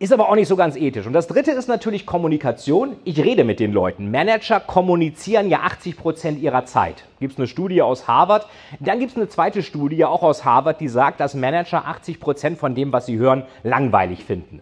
Ist 0.00 0.12
aber 0.12 0.28
auch 0.28 0.34
nicht 0.34 0.48
so 0.48 0.56
ganz 0.56 0.76
ethisch. 0.76 1.06
Und 1.06 1.14
das 1.14 1.28
dritte 1.28 1.52
ist 1.52 1.66
natürlich 1.66 2.04
Kommunikation. 2.04 2.96
Ich 3.04 3.24
rede 3.24 3.42
mit 3.42 3.58
den 3.58 3.72
Leuten. 3.72 4.10
Manager 4.10 4.60
kommunizieren 4.60 5.48
ja 5.48 5.60
80 5.60 5.96
Prozent 5.96 6.40
ihrer 6.40 6.66
Zeit. 6.66 7.04
Gibt 7.18 7.32
es 7.32 7.38
eine 7.38 7.48
Studie 7.48 7.80
aus 7.80 8.06
Harvard. 8.06 8.46
Dann 8.80 9.00
gibt 9.00 9.12
es 9.12 9.16
eine 9.16 9.30
zweite 9.30 9.62
Studie 9.62 10.04
auch 10.04 10.22
aus 10.22 10.44
Harvard, 10.44 10.80
die 10.80 10.88
sagt, 10.88 11.20
dass 11.20 11.34
Manager 11.34 11.86
80 11.86 12.20
Prozent 12.20 12.58
von 12.58 12.74
dem, 12.74 12.92
was 12.92 13.06
sie 13.06 13.16
hören, 13.16 13.44
langweilig 13.62 14.24
finden. 14.24 14.60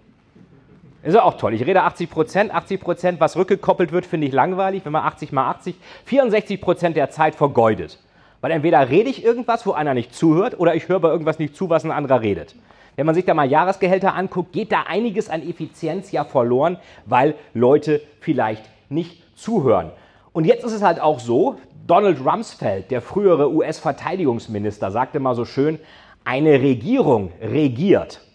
Ist 1.07 1.17
auch 1.17 1.35
toll. 1.35 1.55
Ich 1.55 1.65
rede 1.65 1.85
80 1.85 2.11
Prozent. 2.11 2.53
80 2.53 2.81
Prozent, 2.81 3.21
was 3.21 3.37
rückgekoppelt 3.37 3.93
wird, 3.93 4.07
finde 4.07 4.27
ich 4.27 4.33
langweilig. 4.33 4.85
Wenn 4.85 4.91
man 4.91 5.05
80 5.05 5.31
mal 5.31 5.49
80, 5.51 5.77
64 6.05 6.61
Prozent 6.61 6.97
der 6.97 7.11
Zeit 7.11 7.37
vergeudet. 7.37 8.01
Weil 8.41 8.51
entweder 8.51 8.91
rede 8.91 9.09
ich 9.09 9.25
irgendwas, 9.25 9.65
wo 9.67 9.73
einer 9.73 9.95
nicht 9.95 10.13
zuhört, 10.13 10.59
oder 10.59 10.75
ich 10.75 10.89
höre 10.89 10.99
bei 10.99 11.09
irgendwas 11.09 11.39
nicht 11.39 11.55
zu, 11.55 11.71
was 11.71 11.85
ein 11.85 11.93
anderer 11.93 12.23
redet. 12.23 12.57
Wenn 12.97 13.07
man 13.07 13.15
sich 13.15 13.25
da 13.25 13.35
mal 13.35 13.49
Jahresgehälter 13.49 14.17
anguckt, 14.17 14.53
geht 14.53 14.73
da 14.73 14.83
einiges 14.89 15.31
an 15.31 15.49
Effizienz 15.49 16.11
ja 16.11 16.25
verloren, 16.25 16.77
weil 17.05 17.37
Leute 17.55 18.01
vielleicht 18.19 18.65
nicht 18.89 19.23
zuhören. 19.39 19.93
Und 20.33 20.45
jetzt 20.45 20.65
ist 20.65 20.73
es 20.73 20.83
halt 20.83 21.01
auch 21.01 21.21
so, 21.21 21.55
Donald 21.87 22.19
Rumsfeld, 22.27 22.91
der 22.91 23.01
frühere 23.01 23.53
US-Verteidigungsminister, 23.53 24.91
sagte 24.91 25.21
mal 25.21 25.37
so 25.37 25.45
schön, 25.45 25.79
eine 26.25 26.55
Regierung 26.55 27.31
regiert. 27.41 28.26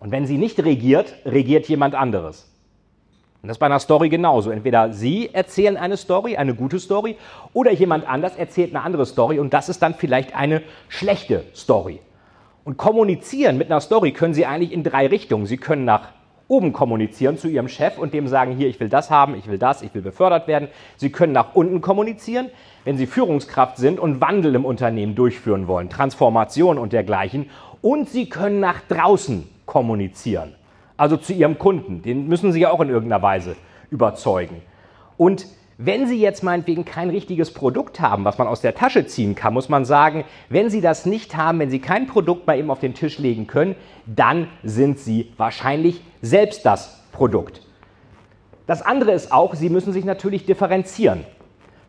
Und 0.00 0.10
wenn 0.10 0.26
sie 0.26 0.38
nicht 0.38 0.58
regiert, 0.64 1.14
regiert 1.24 1.68
jemand 1.68 1.94
anderes. 1.94 2.50
Und 3.42 3.48
das 3.48 3.56
ist 3.56 3.60
bei 3.60 3.66
einer 3.66 3.78
Story 3.78 4.08
genauso. 4.08 4.50
Entweder 4.50 4.92
Sie 4.92 5.30
erzählen 5.32 5.76
eine 5.76 5.96
Story, 5.96 6.36
eine 6.36 6.54
gute 6.54 6.78
Story, 6.78 7.16
oder 7.52 7.70
jemand 7.70 8.08
anders 8.08 8.36
erzählt 8.36 8.74
eine 8.74 8.84
andere 8.84 9.06
Story 9.06 9.38
und 9.38 9.54
das 9.54 9.68
ist 9.68 9.80
dann 9.80 9.94
vielleicht 9.94 10.34
eine 10.34 10.62
schlechte 10.88 11.44
Story. 11.54 12.00
Und 12.64 12.76
kommunizieren 12.76 13.56
mit 13.56 13.70
einer 13.70 13.80
Story 13.80 14.12
können 14.12 14.34
Sie 14.34 14.44
eigentlich 14.44 14.72
in 14.72 14.84
drei 14.84 15.06
Richtungen. 15.06 15.46
Sie 15.46 15.56
können 15.56 15.84
nach 15.84 16.08
oben 16.48 16.72
kommunizieren 16.72 17.38
zu 17.38 17.48
Ihrem 17.48 17.68
Chef 17.68 17.96
und 17.96 18.12
dem 18.12 18.26
sagen, 18.26 18.56
hier, 18.56 18.68
ich 18.68 18.80
will 18.80 18.88
das 18.88 19.10
haben, 19.10 19.34
ich 19.34 19.48
will 19.48 19.58
das, 19.58 19.82
ich 19.82 19.94
will 19.94 20.02
befördert 20.02 20.48
werden. 20.48 20.68
Sie 20.96 21.10
können 21.10 21.32
nach 21.32 21.54
unten 21.54 21.80
kommunizieren, 21.80 22.50
wenn 22.84 22.98
Sie 22.98 23.06
Führungskraft 23.06 23.76
sind 23.76 24.00
und 24.00 24.20
Wandel 24.20 24.54
im 24.54 24.64
Unternehmen 24.64 25.14
durchführen 25.14 25.68
wollen, 25.68 25.88
Transformation 25.88 26.76
und 26.76 26.92
dergleichen. 26.92 27.48
Und 27.80 28.08
Sie 28.10 28.28
können 28.28 28.60
nach 28.60 28.80
draußen 28.88 29.44
kommunizieren. 29.44 29.59
Also 30.96 31.16
zu 31.16 31.32
Ihrem 31.32 31.58
Kunden. 31.58 32.02
Den 32.02 32.28
müssen 32.28 32.52
Sie 32.52 32.60
ja 32.60 32.70
auch 32.70 32.80
in 32.80 32.90
irgendeiner 32.90 33.22
Weise 33.22 33.56
überzeugen. 33.90 34.62
Und 35.16 35.46
wenn 35.78 36.06
Sie 36.06 36.20
jetzt 36.20 36.42
meinetwegen 36.42 36.84
kein 36.84 37.08
richtiges 37.08 37.54
Produkt 37.54 38.00
haben, 38.00 38.26
was 38.26 38.36
man 38.36 38.46
aus 38.46 38.60
der 38.60 38.74
Tasche 38.74 39.06
ziehen 39.06 39.34
kann, 39.34 39.54
muss 39.54 39.70
man 39.70 39.86
sagen, 39.86 40.24
wenn 40.50 40.68
Sie 40.68 40.82
das 40.82 41.06
nicht 41.06 41.38
haben, 41.38 41.58
wenn 41.58 41.70
Sie 41.70 41.78
kein 41.78 42.06
Produkt 42.06 42.46
mal 42.46 42.58
eben 42.58 42.70
auf 42.70 42.80
den 42.80 42.92
Tisch 42.92 43.18
legen 43.18 43.46
können, 43.46 43.74
dann 44.04 44.48
sind 44.62 44.98
Sie 44.98 45.32
wahrscheinlich 45.38 46.02
selbst 46.20 46.66
das 46.66 47.02
Produkt. 47.12 47.62
Das 48.66 48.82
andere 48.82 49.12
ist 49.12 49.32
auch, 49.32 49.54
Sie 49.54 49.70
müssen 49.70 49.94
sich 49.94 50.04
natürlich 50.04 50.44
differenzieren. 50.44 51.24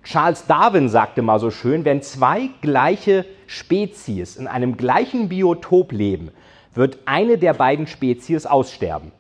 Charles 0.04 0.48
Darwin 0.48 0.88
sagte 0.88 1.22
mal 1.22 1.40
so 1.40 1.52
schön, 1.52 1.84
wenn 1.84 2.02
zwei 2.02 2.50
gleiche 2.62 3.26
Spezies 3.46 4.38
in 4.38 4.48
einem 4.48 4.78
gleichen 4.78 5.28
Biotop 5.28 5.92
leben, 5.92 6.32
wird 6.74 7.00
eine 7.06 7.38
der 7.38 7.54
beiden 7.54 7.88
Spezies 7.88 8.46
aussterben. 8.46 9.12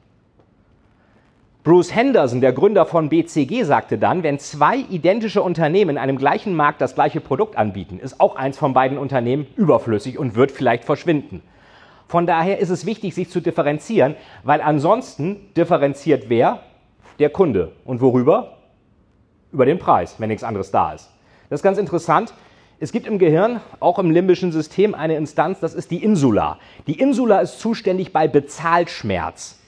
Bruce 1.63 1.93
Henderson, 1.93 2.41
der 2.41 2.53
Gründer 2.53 2.88
von 2.88 3.10
BCG, 3.10 3.63
sagte 3.63 4.00
dann, 4.00 4.24
wenn 4.24 4.39
zwei 4.39 4.77
identische 4.77 5.43
Unternehmen 5.43 5.91
in 5.91 5.98
einem 6.00 6.17
gleichen 6.17 6.55
Markt 6.55 6.81
das 6.81 6.96
gleiche 6.96 7.22
Produkt 7.22 7.55
anbieten, 7.55 8.00
ist 8.00 8.20
auch 8.20 8.36
eins 8.36 8.58
von 8.58 8.74
beiden 8.74 8.98
Unternehmen 8.98 9.46
überflüssig 9.58 10.17
und 10.17 10.34
wird 10.36 10.51
vielleicht 10.51 10.86
verschwinden. 10.86 11.43
Von 12.08 12.25
daher 12.25 12.58
ist 12.58 12.72
es 12.72 12.88
wichtig, 12.88 13.13
sich 13.13 13.29
zu 13.29 13.41
differenzieren, 13.41 14.15
weil 14.43 14.60
ansonsten 14.60 15.53
differenziert 15.55 16.25
wer? 16.29 16.62
Der 17.20 17.29
Kunde. 17.29 17.74
Und 17.86 18.01
worüber? 18.01 18.58
Über 19.51 19.67
den 19.67 19.77
Preis, 19.77 20.15
wenn 20.17 20.29
nichts 20.29 20.43
anderes 20.43 20.72
da 20.72 20.93
ist. 20.93 21.12
Das 21.50 21.60
ist 21.60 21.63
ganz 21.63 21.77
interessant. 21.77 22.34
Es 22.84 22.92
gibt 22.92 23.06
im 23.06 23.20
Gehirn, 23.20 23.62
auch 23.80 24.00
im 24.00 24.10
limbischen 24.10 24.52
System, 24.52 24.96
eine 24.96 25.16
Instanz, 25.16 25.60
das 25.60 25.76
ist 25.76 25.92
die 25.92 26.04
Insula. 26.04 26.58
Die 26.88 27.00
Insula 27.00 27.40
ist 27.40 27.60
zuständig 27.60 28.12
bei 28.12 28.28
Bezahlschmerz. 28.28 29.60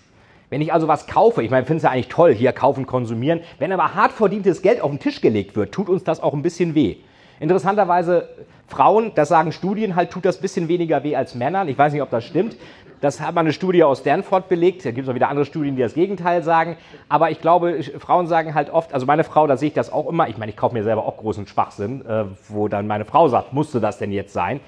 Wenn 0.50 0.62
ich 0.62 0.74
also 0.74 0.88
was 0.88 1.05
kaufe, 1.05 1.43
ich 1.43 1.51
meine, 1.51 1.67
finde 1.67 1.77
es 1.77 1.84
ja 1.84 1.91
eigentlich 1.91 2.08
toll, 2.08 2.34
hier 2.34 2.53
kaufen, 2.53 2.88
konsumieren. 2.88 3.41
Wenn 3.60 3.72
aber 3.72 3.93
hart 3.93 4.13
verdientes 4.13 4.63
Geld 4.63 4.82
auf 4.82 4.89
den 4.89 5.00
Tisch 5.00 5.22
gelegt 5.22 5.55
wird, 5.55 5.72
tut 5.72 5.89
uns 5.89 6.03
das 6.03 6.22
auch 6.24 6.34
ein 6.34 6.41
bisschen 6.41 6.74
weh. 6.74 6.96
Interessanterweise, 7.39 8.29
Frauen, 8.67 9.12
das 9.15 9.29
sagen 9.29 9.51
Studien 9.51 9.96
halt, 9.96 10.12
tut 10.12 10.25
das 10.25 10.38
ein 10.38 10.41
bisschen 10.41 10.67
weniger 10.67 11.03
weh 11.03 11.15
als 11.15 11.36
Männern. 11.36 11.67
Ich 11.67 11.77
weiß 11.77 11.93
nicht, 11.93 12.01
ob 12.01 12.10
das 12.10 12.24
stimmt. 12.24 12.55
Das 13.01 13.20
hat 13.20 13.36
mal 13.36 13.41
eine 13.41 13.51
Studie 13.51 13.84
aus 13.84 14.00
Stanford 14.00 14.48
belegt. 14.48 14.86
Da 14.86 14.91
gibt 14.91 15.05
es 15.05 15.12
auch 15.12 15.15
wieder 15.15 15.27
andere 15.27 15.46
Studien, 15.46 15.75
die 15.75 15.82
das 15.82 15.93
Gegenteil 15.93 16.41
sagen. 16.41 16.77
Aber 17.10 17.32
ich 17.32 17.41
glaube, 17.41 17.84
Frauen 18.00 18.27
sagen 18.27 18.55
halt 18.55 18.70
oft, 18.70 18.93
also 18.93 19.05
meine 19.05 19.25
Frau, 19.25 19.46
da 19.46 19.58
sehe 19.58 19.67
ich 19.67 19.74
das 19.74 19.91
auch 19.91 20.08
immer. 20.08 20.29
Ich 20.29 20.38
meine, 20.38 20.51
ich 20.51 20.55
kaufe 20.55 20.74
mir 20.74 20.84
selber 20.84 21.05
auch 21.05 21.17
großen 21.17 21.46
Schwachsinn, 21.46 22.05
äh, 22.05 22.24
wo 22.48 22.70
dann 22.70 22.88
meine 22.88 23.03
Frau 23.03 23.27
sagt, 23.27 23.51
musste 23.51 23.82
das 23.82 23.98
denn 23.98 24.13
jetzt 24.13 24.32
sein? 24.32 24.62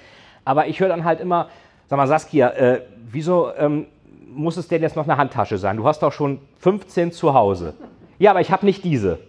Aber 0.43 0.67
ich 0.67 0.81
höre 0.81 0.89
dann 0.89 1.05
halt 1.05 1.21
immer, 1.21 1.47
sag 1.87 1.95
mal, 1.95 2.07
Saskia, 2.07 2.49
äh, 2.49 2.81
wieso 3.09 3.53
ähm, 3.57 3.87
muss 4.33 4.57
es 4.57 4.67
denn 4.67 4.81
jetzt 4.81 4.97
noch 4.97 5.05
eine 5.05 5.15
Handtasche 5.15 5.57
sein? 5.57 5.77
Du 5.77 5.87
hast 5.87 6.03
doch 6.03 6.11
schon 6.11 6.39
15 6.59 7.13
zu 7.13 7.33
Hause. 7.33 7.73
Ja, 8.19 8.31
aber 8.31 8.41
ich 8.41 8.51
habe 8.51 8.65
nicht 8.65 8.83
diese. 8.83 9.19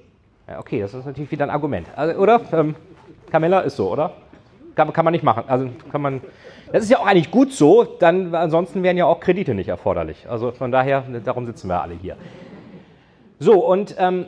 Ja, 0.49 0.59
okay, 0.59 0.81
das 0.81 0.95
ist 0.95 1.07
natürlich 1.07 1.31
wieder 1.31 1.45
ein 1.45 1.51
Argument. 1.51 1.87
Also, 1.95 2.21
oder? 2.21 2.41
Ähm, 2.53 2.75
Camilla 3.31 3.61
ist 3.61 3.77
so, 3.77 3.93
oder? 3.93 4.13
Kann, 4.77 4.93
kann 4.93 5.05
man 5.05 5.13
nicht 5.13 5.25
machen. 5.25 5.45
Also 5.49 5.69
kann 5.91 6.03
man. 6.03 6.21
Das 6.71 6.85
ist 6.85 6.91
ja 6.91 6.99
auch 6.99 7.07
eigentlich 7.07 7.31
gut 7.31 7.53
so, 7.53 7.85
dann 7.85 8.35
ansonsten 8.35 8.83
wären 8.83 8.97
ja 8.97 9.07
auch 9.07 9.21
Kredite 9.21 9.55
nicht 9.55 9.69
erforderlich. 9.69 10.27
Also 10.29 10.53
von 10.53 10.71
daher, 10.71 11.03
darum 11.25 11.47
sitzen 11.47 11.69
wir 11.69 11.83
alle 11.83 11.95
hier. 11.95 12.17
So, 13.39 13.65
und 13.65 13.95
ähm, 13.99 14.27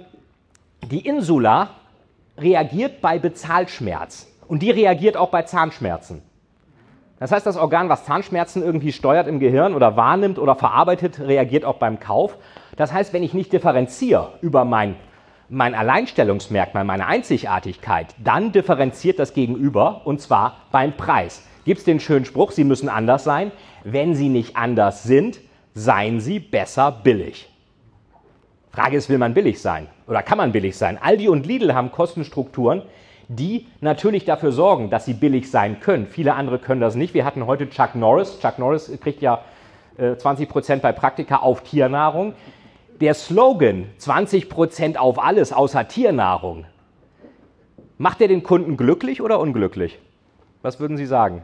die 0.90 1.06
Insula 1.06 1.70
reagiert 2.38 3.00
bei 3.00 3.18
Bezahlschmerz 3.18 4.32
und 4.46 4.62
die 4.62 4.70
reagiert 4.70 5.16
auch 5.16 5.30
bei 5.30 5.42
Zahnschmerzen. 5.42 6.22
Das 7.18 7.32
heißt, 7.32 7.44
das 7.44 7.56
Organ, 7.56 7.88
was 7.88 8.04
Zahnschmerzen 8.04 8.62
irgendwie 8.62 8.92
steuert 8.92 9.26
im 9.26 9.40
Gehirn 9.40 9.74
oder 9.74 9.96
wahrnimmt 9.96 10.38
oder 10.38 10.54
verarbeitet, 10.54 11.18
reagiert 11.18 11.64
auch 11.64 11.76
beim 11.76 11.98
Kauf. 11.98 12.36
Das 12.76 12.92
heißt, 12.92 13.12
wenn 13.12 13.24
ich 13.24 13.34
nicht 13.34 13.52
differenziere 13.52 14.34
über 14.40 14.64
mein, 14.64 14.94
mein 15.48 15.74
Alleinstellungsmerkmal, 15.74 16.84
meine 16.84 17.06
Einzigartigkeit, 17.06 18.14
dann 18.22 18.52
differenziert 18.52 19.18
das 19.18 19.34
Gegenüber 19.34 20.02
und 20.04 20.20
zwar 20.20 20.56
beim 20.70 20.96
Preis 20.96 21.42
gibt 21.68 21.80
es 21.80 21.84
den 21.84 22.00
schönen 22.00 22.24
Spruch, 22.24 22.52
Sie 22.52 22.64
müssen 22.64 22.88
anders 22.88 23.24
sein. 23.24 23.52
Wenn 23.84 24.14
Sie 24.14 24.30
nicht 24.30 24.56
anders 24.56 25.02
sind, 25.02 25.38
seien 25.74 26.18
Sie 26.18 26.40
besser 26.40 26.90
billig. 26.90 27.50
Frage 28.70 28.96
ist, 28.96 29.10
will 29.10 29.18
man 29.18 29.34
billig 29.34 29.60
sein? 29.60 29.86
Oder 30.06 30.22
kann 30.22 30.38
man 30.38 30.52
billig 30.52 30.78
sein? 30.78 30.96
Aldi 30.98 31.28
und 31.28 31.44
Lidl 31.44 31.74
haben 31.74 31.92
Kostenstrukturen, 31.92 32.82
die 33.28 33.66
natürlich 33.82 34.24
dafür 34.24 34.50
sorgen, 34.50 34.88
dass 34.88 35.04
sie 35.04 35.12
billig 35.12 35.50
sein 35.50 35.80
können. 35.80 36.06
Viele 36.06 36.34
andere 36.34 36.58
können 36.58 36.80
das 36.80 36.94
nicht. 36.94 37.12
Wir 37.12 37.26
hatten 37.26 37.44
heute 37.46 37.68
Chuck 37.68 37.94
Norris. 37.94 38.38
Chuck 38.40 38.58
Norris 38.58 38.90
kriegt 39.02 39.20
ja 39.20 39.42
äh, 39.98 40.12
20% 40.12 40.76
bei 40.76 40.92
Praktika 40.92 41.36
auf 41.36 41.62
Tiernahrung. 41.64 42.32
Der 43.00 43.14
Slogan 43.14 43.86
20% 44.00 44.96
auf 44.96 45.22
alles 45.22 45.52
außer 45.52 45.86
Tiernahrung, 45.86 46.66
macht 47.96 48.20
er 48.20 48.28
den 48.28 48.42
Kunden 48.42 48.76
glücklich 48.76 49.22
oder 49.22 49.38
unglücklich? 49.38 49.98
Was 50.62 50.80
würden 50.80 50.96
Sie 50.96 51.06
sagen? 51.06 51.42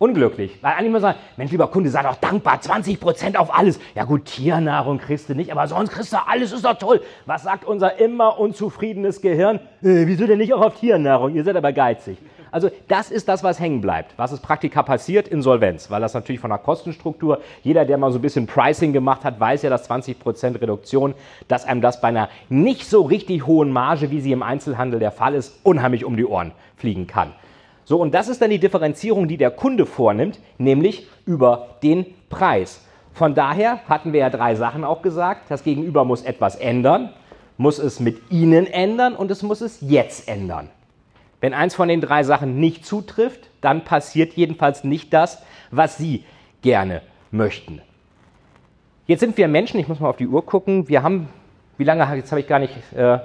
unglücklich. 0.00 0.58
Weil 0.62 0.72
alle 0.72 0.86
immer 0.86 0.98
sagen, 0.98 1.18
Mensch, 1.36 1.52
lieber 1.52 1.68
Kunde, 1.68 1.90
sei 1.90 2.02
doch 2.02 2.16
dankbar, 2.16 2.58
20% 2.58 3.36
auf 3.36 3.56
alles. 3.56 3.78
Ja 3.94 4.04
gut, 4.04 4.24
Tiernahrung 4.24 4.98
kriegst 4.98 5.28
du 5.28 5.34
nicht, 5.34 5.52
aber 5.52 5.68
sonst 5.68 5.90
kriegst 5.90 6.12
du 6.12 6.16
alles, 6.26 6.52
ist 6.52 6.64
doch 6.64 6.78
toll. 6.78 7.02
Was 7.26 7.44
sagt 7.44 7.66
unser 7.66 7.98
immer 7.98 8.38
unzufriedenes 8.40 9.20
Gehirn? 9.20 9.56
Äh, 9.82 10.06
wieso 10.06 10.26
denn 10.26 10.38
nicht 10.38 10.54
auch 10.54 10.62
auf 10.62 10.80
Tiernahrung? 10.80 11.34
Ihr 11.34 11.44
seid 11.44 11.54
aber 11.54 11.72
geizig. 11.72 12.16
Also 12.50 12.70
das 12.88 13.10
ist 13.10 13.28
das, 13.28 13.42
was 13.44 13.60
hängen 13.60 13.80
bleibt. 13.80 14.14
Was 14.16 14.32
ist 14.32 14.40
Praktika 14.40 14.82
passiert? 14.82 15.28
Insolvenz. 15.28 15.90
Weil 15.90 16.00
das 16.00 16.14
natürlich 16.14 16.40
von 16.40 16.50
der 16.50 16.58
Kostenstruktur, 16.58 17.40
jeder, 17.62 17.84
der 17.84 17.98
mal 17.98 18.12
so 18.12 18.18
ein 18.18 18.22
bisschen 18.22 18.46
Pricing 18.46 18.92
gemacht 18.92 19.24
hat, 19.24 19.38
weiß 19.38 19.62
ja, 19.62 19.70
dass 19.70 19.88
20% 19.88 20.60
Reduktion, 20.60 21.14
dass 21.48 21.64
einem 21.64 21.80
das 21.80 22.00
bei 22.00 22.08
einer 22.08 22.28
nicht 22.48 22.88
so 22.88 23.02
richtig 23.02 23.46
hohen 23.46 23.72
Marge, 23.72 24.10
wie 24.10 24.20
sie 24.20 24.32
im 24.32 24.42
Einzelhandel 24.42 25.00
der 25.00 25.12
Fall 25.12 25.34
ist, 25.34 25.60
unheimlich 25.62 26.04
um 26.04 26.16
die 26.16 26.26
Ohren 26.26 26.52
fliegen 26.76 27.06
kann. 27.06 27.32
So, 27.84 28.00
und 28.00 28.14
das 28.14 28.28
ist 28.28 28.40
dann 28.40 28.50
die 28.50 28.58
Differenzierung, 28.58 29.26
die 29.26 29.36
der 29.36 29.50
Kunde 29.50 29.84
vornimmt, 29.84 30.38
nämlich 30.58 31.08
über 31.26 31.76
den 31.82 32.06
Preis. 32.28 32.84
Von 33.12 33.34
daher 33.34 33.80
hatten 33.88 34.12
wir 34.12 34.20
ja 34.20 34.30
drei 34.30 34.54
Sachen 34.54 34.84
auch 34.84 35.02
gesagt. 35.02 35.50
Das 35.50 35.64
Gegenüber 35.64 36.04
muss 36.04 36.22
etwas 36.22 36.56
ändern, 36.56 37.10
muss 37.56 37.78
es 37.78 38.00
mit 38.00 38.30
Ihnen 38.30 38.66
ändern 38.66 39.14
und 39.14 39.30
es 39.30 39.42
muss 39.42 39.60
es 39.60 39.78
jetzt 39.80 40.28
ändern. 40.28 40.68
Wenn 41.40 41.54
eins 41.54 41.74
von 41.74 41.88
den 41.88 42.00
drei 42.00 42.22
Sachen 42.22 42.60
nicht 42.60 42.84
zutrifft, 42.84 43.48
dann 43.60 43.84
passiert 43.84 44.34
jedenfalls 44.34 44.84
nicht 44.84 45.12
das, 45.12 45.42
was 45.70 45.96
Sie 45.96 46.24
gerne 46.62 47.02
möchten. 47.30 47.80
Jetzt 49.06 49.20
sind 49.20 49.36
wir 49.36 49.48
Menschen, 49.48 49.80
ich 49.80 49.88
muss 49.88 50.00
mal 50.00 50.08
auf 50.08 50.16
die 50.16 50.28
Uhr 50.28 50.44
gucken. 50.44 50.88
Wir 50.88 51.02
haben, 51.02 51.28
wie 51.78 51.84
lange, 51.84 52.04
jetzt 52.14 52.30
habe 52.30 52.40
ich 52.40 52.46
gar 52.46 52.58
nicht, 52.58 52.74
äh, 52.94 53.18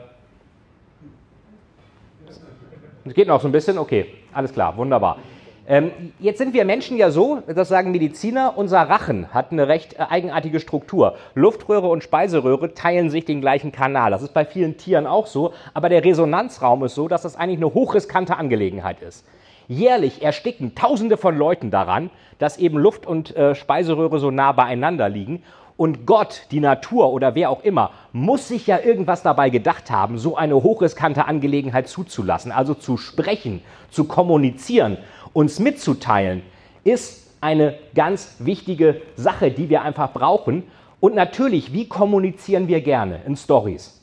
Es 3.08 3.14
geht 3.14 3.28
noch 3.28 3.40
so 3.40 3.48
ein 3.48 3.52
bisschen? 3.52 3.78
Okay, 3.78 4.08
alles 4.34 4.52
klar, 4.52 4.76
wunderbar. 4.78 5.20
Ähm, 5.68 5.92
jetzt 6.20 6.38
sind 6.38 6.54
wir 6.54 6.64
Menschen 6.64 6.96
ja 6.96 7.10
so, 7.10 7.42
das 7.48 7.70
sagen 7.70 7.92
Mediziner, 7.92 8.54
unser 8.56 8.82
Rachen 8.82 9.34
hat 9.34 9.52
eine 9.52 9.68
recht 9.68 9.96
äh, 9.96 10.06
eigenartige 10.10 10.60
Struktur. 10.60 11.16
Luftröhre 11.34 11.88
und 11.88 12.04
Speiseröhre 12.04 12.76
teilen 12.76 13.10
sich 13.10 13.26
den 13.26 13.42
gleichen 13.42 13.72
Kanal. 13.72 14.12
Das 14.12 14.22
ist 14.22 14.34
bei 14.34 14.46
vielen 14.46 14.78
Tieren 14.78 15.08
auch 15.08 15.26
so, 15.26 15.54
aber 15.74 15.90
der 15.90 16.06
Resonanzraum 16.06 16.84
ist 16.84 16.94
so, 16.94 17.08
dass 17.08 17.24
das 17.24 17.36
eigentlich 17.36 17.58
eine 17.58 17.74
hochriskante 17.74 18.38
Angelegenheit 18.38 19.02
ist. 19.02 19.26
Jährlich 19.68 20.22
ersticken 20.22 20.76
Tausende 20.76 21.18
von 21.18 21.38
Leuten 21.38 21.72
daran, 21.72 22.10
dass 22.40 22.58
eben 22.58 22.78
Luft 22.78 23.06
und 23.08 23.36
äh, 23.36 23.56
Speiseröhre 23.56 24.20
so 24.20 24.32
nah 24.32 24.52
beieinander 24.52 25.10
liegen. 25.10 25.44
Und 25.78 26.06
Gott, 26.06 26.44
die 26.52 26.62
Natur 26.62 27.12
oder 27.12 27.36
wer 27.36 27.50
auch 27.50 27.64
immer, 27.64 27.92
muss 28.14 28.48
sich 28.48 28.66
ja 28.68 28.80
irgendwas 28.80 29.24
dabei 29.24 29.50
gedacht 29.50 29.92
haben, 29.92 30.18
so 30.18 30.38
eine 30.38 30.56
hochriskante 30.56 31.26
Angelegenheit 31.26 31.88
zuzulassen, 31.90 32.52
also 32.52 32.74
zu 32.74 32.96
sprechen, 32.98 33.62
zu 33.90 34.06
kommunizieren 34.06 34.98
uns 35.36 35.60
mitzuteilen, 35.60 36.44
ist 36.86 37.30
eine 37.42 37.78
ganz 37.94 38.38
wichtige 38.40 39.02
Sache, 39.18 39.52
die 39.52 39.70
wir 39.70 39.82
einfach 39.82 40.14
brauchen. 40.14 40.64
Und 41.02 41.14
natürlich, 41.14 41.74
wie 41.74 41.88
kommunizieren 41.88 42.68
wir 42.70 42.82
gerne 42.82 43.20
in 43.28 43.36
Stories? 43.36 44.02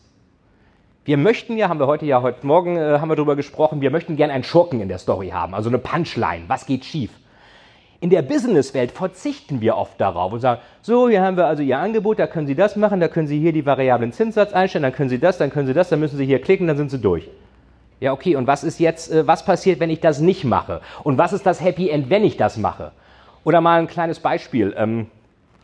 Wir 1.04 1.16
möchten 1.16 1.56
ja, 1.56 1.68
haben 1.68 1.80
wir 1.80 1.88
heute 1.88 2.06
ja 2.06 2.22
heute 2.22 2.46
Morgen 2.46 2.76
äh, 2.76 2.98
haben 3.00 3.08
wir 3.08 3.16
darüber 3.16 3.34
gesprochen, 3.34 3.80
wir 3.80 3.90
möchten 3.90 4.14
gerne 4.14 4.32
einen 4.32 4.44
Schurken 4.44 4.80
in 4.80 4.88
der 4.88 4.98
Story 4.98 5.30
haben, 5.30 5.52
also 5.52 5.68
eine 5.68 5.78
Punchline. 5.78 6.44
Was 6.46 6.64
geht 6.64 6.84
schief? 6.84 7.10
In 7.98 8.10
der 8.10 8.22
Businesswelt 8.22 8.92
verzichten 8.92 9.60
wir 9.60 9.76
oft 9.76 10.00
darauf 10.00 10.32
und 10.32 10.38
sagen, 10.38 10.60
so, 10.80 11.08
hier 11.08 11.20
haben 11.22 11.36
wir 11.36 11.46
also 11.46 11.64
Ihr 11.64 11.78
Angebot, 11.78 12.20
da 12.20 12.28
können 12.28 12.46
Sie 12.46 12.54
das 12.54 12.76
machen, 12.76 13.00
da 13.00 13.08
können 13.08 13.26
Sie 13.26 13.40
hier 13.40 13.52
die 13.52 13.66
variablen 13.66 14.12
Zinssatz 14.12 14.52
einstellen, 14.52 14.84
dann 14.84 14.92
können 14.92 15.08
Sie 15.08 15.18
das, 15.18 15.38
dann 15.38 15.50
können 15.50 15.66
Sie 15.66 15.74
das, 15.74 15.88
dann 15.88 15.98
müssen 15.98 16.16
Sie 16.16 16.26
hier 16.26 16.40
klicken, 16.40 16.68
dann 16.68 16.76
sind 16.76 16.92
Sie 16.92 17.00
durch. 17.00 17.28
Ja, 17.98 18.12
okay, 18.12 18.36
und 18.36 18.46
was 18.46 18.62
ist 18.62 18.78
jetzt, 18.78 19.10
äh, 19.10 19.26
was 19.26 19.44
passiert, 19.44 19.80
wenn 19.80 19.90
ich 19.90 19.98
das 19.98 20.20
nicht 20.20 20.44
mache? 20.44 20.82
Und 21.02 21.18
was 21.18 21.32
ist 21.32 21.44
das 21.46 21.60
Happy 21.60 21.88
End, 21.90 22.10
wenn 22.10 22.22
ich 22.22 22.36
das 22.36 22.56
mache? 22.56 22.92
Oder 23.42 23.60
mal 23.60 23.80
ein 23.80 23.88
kleines 23.88 24.20
Beispiel. 24.20 24.72
Ähm, 24.76 25.08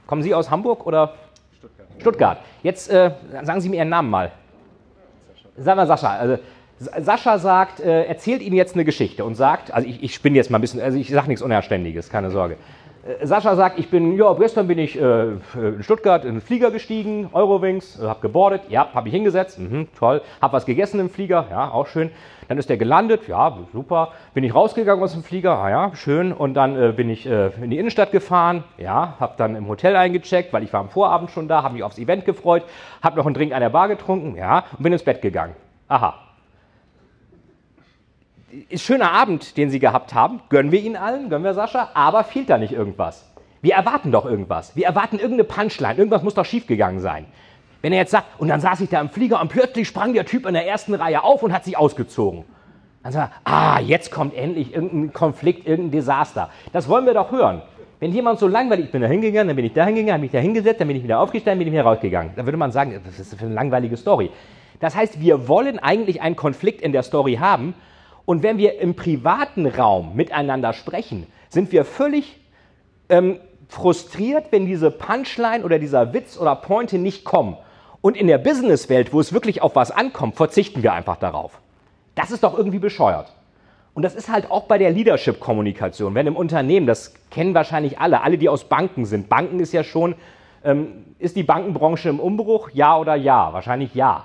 kommen 0.08 0.22
Sie 0.24 0.34
aus 0.34 0.50
Hamburg 0.50 0.84
oder? 0.84 1.14
Stuttgart. 1.56 2.00
Stuttgart. 2.00 2.38
Jetzt 2.64 2.90
äh, 2.90 3.12
sagen 3.44 3.60
Sie 3.60 3.68
mir 3.68 3.76
Ihren 3.76 3.88
Namen 3.88 4.10
mal. 4.10 4.32
Sagen 5.58 5.78
wir 5.78 5.86
Sascha. 5.86 6.10
Also, 6.10 6.38
Sascha 6.78 7.38
sagt, 7.38 7.80
äh, 7.80 8.04
erzählt 8.04 8.40
Ihnen 8.40 8.54
jetzt 8.54 8.74
eine 8.74 8.84
Geschichte 8.84 9.24
und 9.24 9.34
sagt, 9.34 9.74
also 9.74 9.88
ich, 9.88 10.02
ich 10.02 10.14
spinne 10.14 10.36
jetzt 10.36 10.50
mal 10.50 10.58
ein 10.58 10.60
bisschen, 10.60 10.80
also 10.80 10.96
ich 10.96 11.10
sage 11.10 11.26
nichts 11.26 11.42
Unerständiges, 11.42 12.08
keine 12.08 12.30
Sorge. 12.30 12.56
Äh, 13.04 13.26
Sascha 13.26 13.56
sagt, 13.56 13.80
ich 13.80 13.90
bin, 13.90 14.16
ja, 14.16 14.32
gestern 14.34 14.68
bin 14.68 14.78
ich 14.78 15.00
äh, 15.00 15.32
in 15.54 15.82
Stuttgart 15.82 16.24
in 16.24 16.34
den 16.36 16.40
Flieger 16.40 16.70
gestiegen, 16.70 17.30
Eurowings, 17.32 17.98
äh, 18.00 18.06
habe 18.06 18.20
gebordet, 18.20 18.62
ja, 18.68 18.88
habe 18.94 19.08
ich 19.08 19.14
hingesetzt, 19.14 19.58
mhm, 19.58 19.88
toll, 19.98 20.22
habe 20.40 20.52
was 20.52 20.66
gegessen 20.66 21.00
im 21.00 21.10
Flieger, 21.10 21.46
ja, 21.50 21.70
auch 21.70 21.88
schön. 21.88 22.10
Dann 22.48 22.58
ist 22.58 22.68
der 22.68 22.78
gelandet, 22.78 23.28
ja, 23.28 23.58
super. 23.72 24.12
Bin 24.34 24.42
ich 24.42 24.54
rausgegangen 24.54 25.02
aus 25.02 25.12
dem 25.12 25.22
Flieger, 25.22 25.58
ah, 25.58 25.70
ja, 25.70 25.94
schön. 25.94 26.32
Und 26.32 26.54
dann 26.54 26.76
äh, 26.76 26.92
bin 26.92 27.10
ich 27.10 27.26
äh, 27.26 27.50
in 27.62 27.70
die 27.70 27.78
Innenstadt 27.78 28.10
gefahren, 28.10 28.64
ja, 28.78 29.14
habe 29.20 29.34
dann 29.36 29.54
im 29.54 29.68
Hotel 29.68 29.94
eingecheckt, 29.96 30.52
weil 30.52 30.62
ich 30.62 30.72
war 30.72 30.80
am 30.80 30.88
Vorabend 30.88 31.30
schon 31.30 31.46
da, 31.46 31.62
habe 31.62 31.74
mich 31.74 31.82
aufs 31.82 31.98
Event 31.98 32.24
gefreut, 32.24 32.64
habe 33.02 33.16
noch 33.16 33.26
einen 33.26 33.34
Drink 33.34 33.52
an 33.52 33.60
der 33.60 33.70
Bar 33.70 33.88
getrunken, 33.88 34.36
ja, 34.36 34.64
und 34.76 34.82
bin 34.82 34.92
ins 34.92 35.04
Bett 35.04 35.22
gegangen. 35.22 35.54
Aha, 35.88 36.14
ist 38.68 38.84
schöner 38.84 39.12
Abend, 39.12 39.56
den 39.56 39.70
Sie 39.70 39.78
gehabt 39.78 40.14
haben. 40.14 40.40
Gönnen 40.48 40.72
wir 40.72 40.80
Ihnen 40.80 40.96
allen, 40.96 41.28
gönnen 41.28 41.44
wir 41.44 41.54
Sascha, 41.54 41.90
aber 41.94 42.24
fehlt 42.24 42.50
da 42.50 42.58
nicht 42.58 42.72
irgendwas? 42.72 43.30
Wir 43.60 43.74
erwarten 43.74 44.12
doch 44.12 44.24
irgendwas. 44.24 44.76
Wir 44.76 44.86
erwarten 44.86 45.16
irgendeine 45.16 45.44
Punchline. 45.44 45.96
Irgendwas 45.96 46.22
muss 46.22 46.34
doch 46.34 46.44
schiefgegangen 46.44 47.00
sein. 47.00 47.26
Wenn 47.82 47.92
er 47.92 48.00
jetzt 48.00 48.10
sagt, 48.10 48.26
und 48.38 48.48
dann 48.48 48.60
saß 48.60 48.80
ich 48.80 48.88
da 48.88 49.00
im 49.00 49.08
Flieger 49.08 49.40
und 49.40 49.48
plötzlich 49.48 49.86
sprang 49.86 50.12
der 50.12 50.26
Typ 50.26 50.46
in 50.46 50.54
der 50.54 50.66
ersten 50.66 50.94
Reihe 50.94 51.22
auf 51.22 51.42
und 51.42 51.52
hat 51.52 51.64
sich 51.64 51.76
ausgezogen. 51.76 52.44
Dann 53.02 53.12
sagt 53.12 53.32
er, 53.44 53.52
ah, 53.52 53.80
jetzt 53.80 54.10
kommt 54.10 54.34
endlich 54.34 54.74
irgendein 54.74 55.12
Konflikt, 55.12 55.66
irgendein 55.66 55.92
Desaster. 55.92 56.50
Das 56.72 56.88
wollen 56.88 57.06
wir 57.06 57.14
doch 57.14 57.30
hören. 57.30 57.62
Wenn 58.00 58.12
jemand 58.12 58.38
so 58.38 58.46
langweilig, 58.46 58.86
ich 58.86 58.92
bin 58.92 59.02
da 59.02 59.08
hingegangen, 59.08 59.48
dann 59.48 59.56
bin 59.56 59.64
ich 59.64 59.72
da 59.72 59.84
hingegangen, 59.84 60.12
habe 60.12 60.22
mich 60.22 60.30
da 60.30 60.38
hingesetzt, 60.38 60.80
dann 60.80 60.88
bin 60.88 60.96
ich 60.96 61.04
wieder 61.04 61.20
aufgestanden, 61.20 61.58
bin 61.58 61.68
ich 61.68 61.72
wieder 61.72 61.84
rausgegangen. 61.84 62.32
Dann 62.36 62.46
würde 62.46 62.58
man 62.58 62.70
sagen, 62.70 63.00
das 63.04 63.18
ist 63.18 63.40
eine 63.40 63.54
langweilige 63.54 63.96
Story. 63.96 64.30
Das 64.80 64.94
heißt, 64.94 65.20
wir 65.20 65.48
wollen 65.48 65.78
eigentlich 65.78 66.20
einen 66.22 66.36
Konflikt 66.36 66.80
in 66.80 66.92
der 66.92 67.02
Story 67.02 67.36
haben, 67.40 67.74
und 68.28 68.42
wenn 68.42 68.58
wir 68.58 68.78
im 68.78 68.94
privaten 68.94 69.64
Raum 69.64 70.14
miteinander 70.14 70.74
sprechen, 70.74 71.26
sind 71.48 71.72
wir 71.72 71.86
völlig 71.86 72.38
ähm, 73.08 73.40
frustriert, 73.68 74.48
wenn 74.50 74.66
diese 74.66 74.90
Punchline 74.90 75.64
oder 75.64 75.78
dieser 75.78 76.12
Witz 76.12 76.36
oder 76.36 76.54
Pointe 76.54 76.98
nicht 76.98 77.24
kommen. 77.24 77.56
Und 78.00 78.16
in 78.16 78.26
der 78.26 78.38
Businesswelt, 78.38 79.12
wo 79.12 79.20
es 79.20 79.32
wirklich 79.32 79.62
auf 79.62 79.74
was 79.74 79.90
ankommt, 79.90 80.36
verzichten 80.36 80.82
wir 80.82 80.92
einfach 80.92 81.16
darauf. 81.16 81.58
Das 82.14 82.30
ist 82.30 82.44
doch 82.44 82.56
irgendwie 82.56 82.78
bescheuert. 82.78 83.32
Und 83.94 84.02
das 84.02 84.14
ist 84.14 84.28
halt 84.28 84.50
auch 84.50 84.64
bei 84.64 84.78
der 84.78 84.92
Leadership-Kommunikation. 84.92 86.14
Wenn 86.14 86.28
im 86.28 86.36
Unternehmen, 86.36 86.86
das 86.86 87.14
kennen 87.30 87.54
wahrscheinlich 87.54 87.98
alle, 87.98 88.22
alle, 88.22 88.38
die 88.38 88.48
aus 88.48 88.64
Banken 88.64 89.06
sind. 89.06 89.28
Banken 89.28 89.58
ist 89.58 89.72
ja 89.72 89.82
schon, 89.82 90.14
ähm, 90.62 91.04
ist 91.18 91.34
die 91.34 91.42
Bankenbranche 91.42 92.08
im 92.08 92.20
Umbruch? 92.20 92.70
Ja 92.72 92.96
oder 92.96 93.16
ja? 93.16 93.52
Wahrscheinlich 93.52 93.94
ja. 93.94 94.24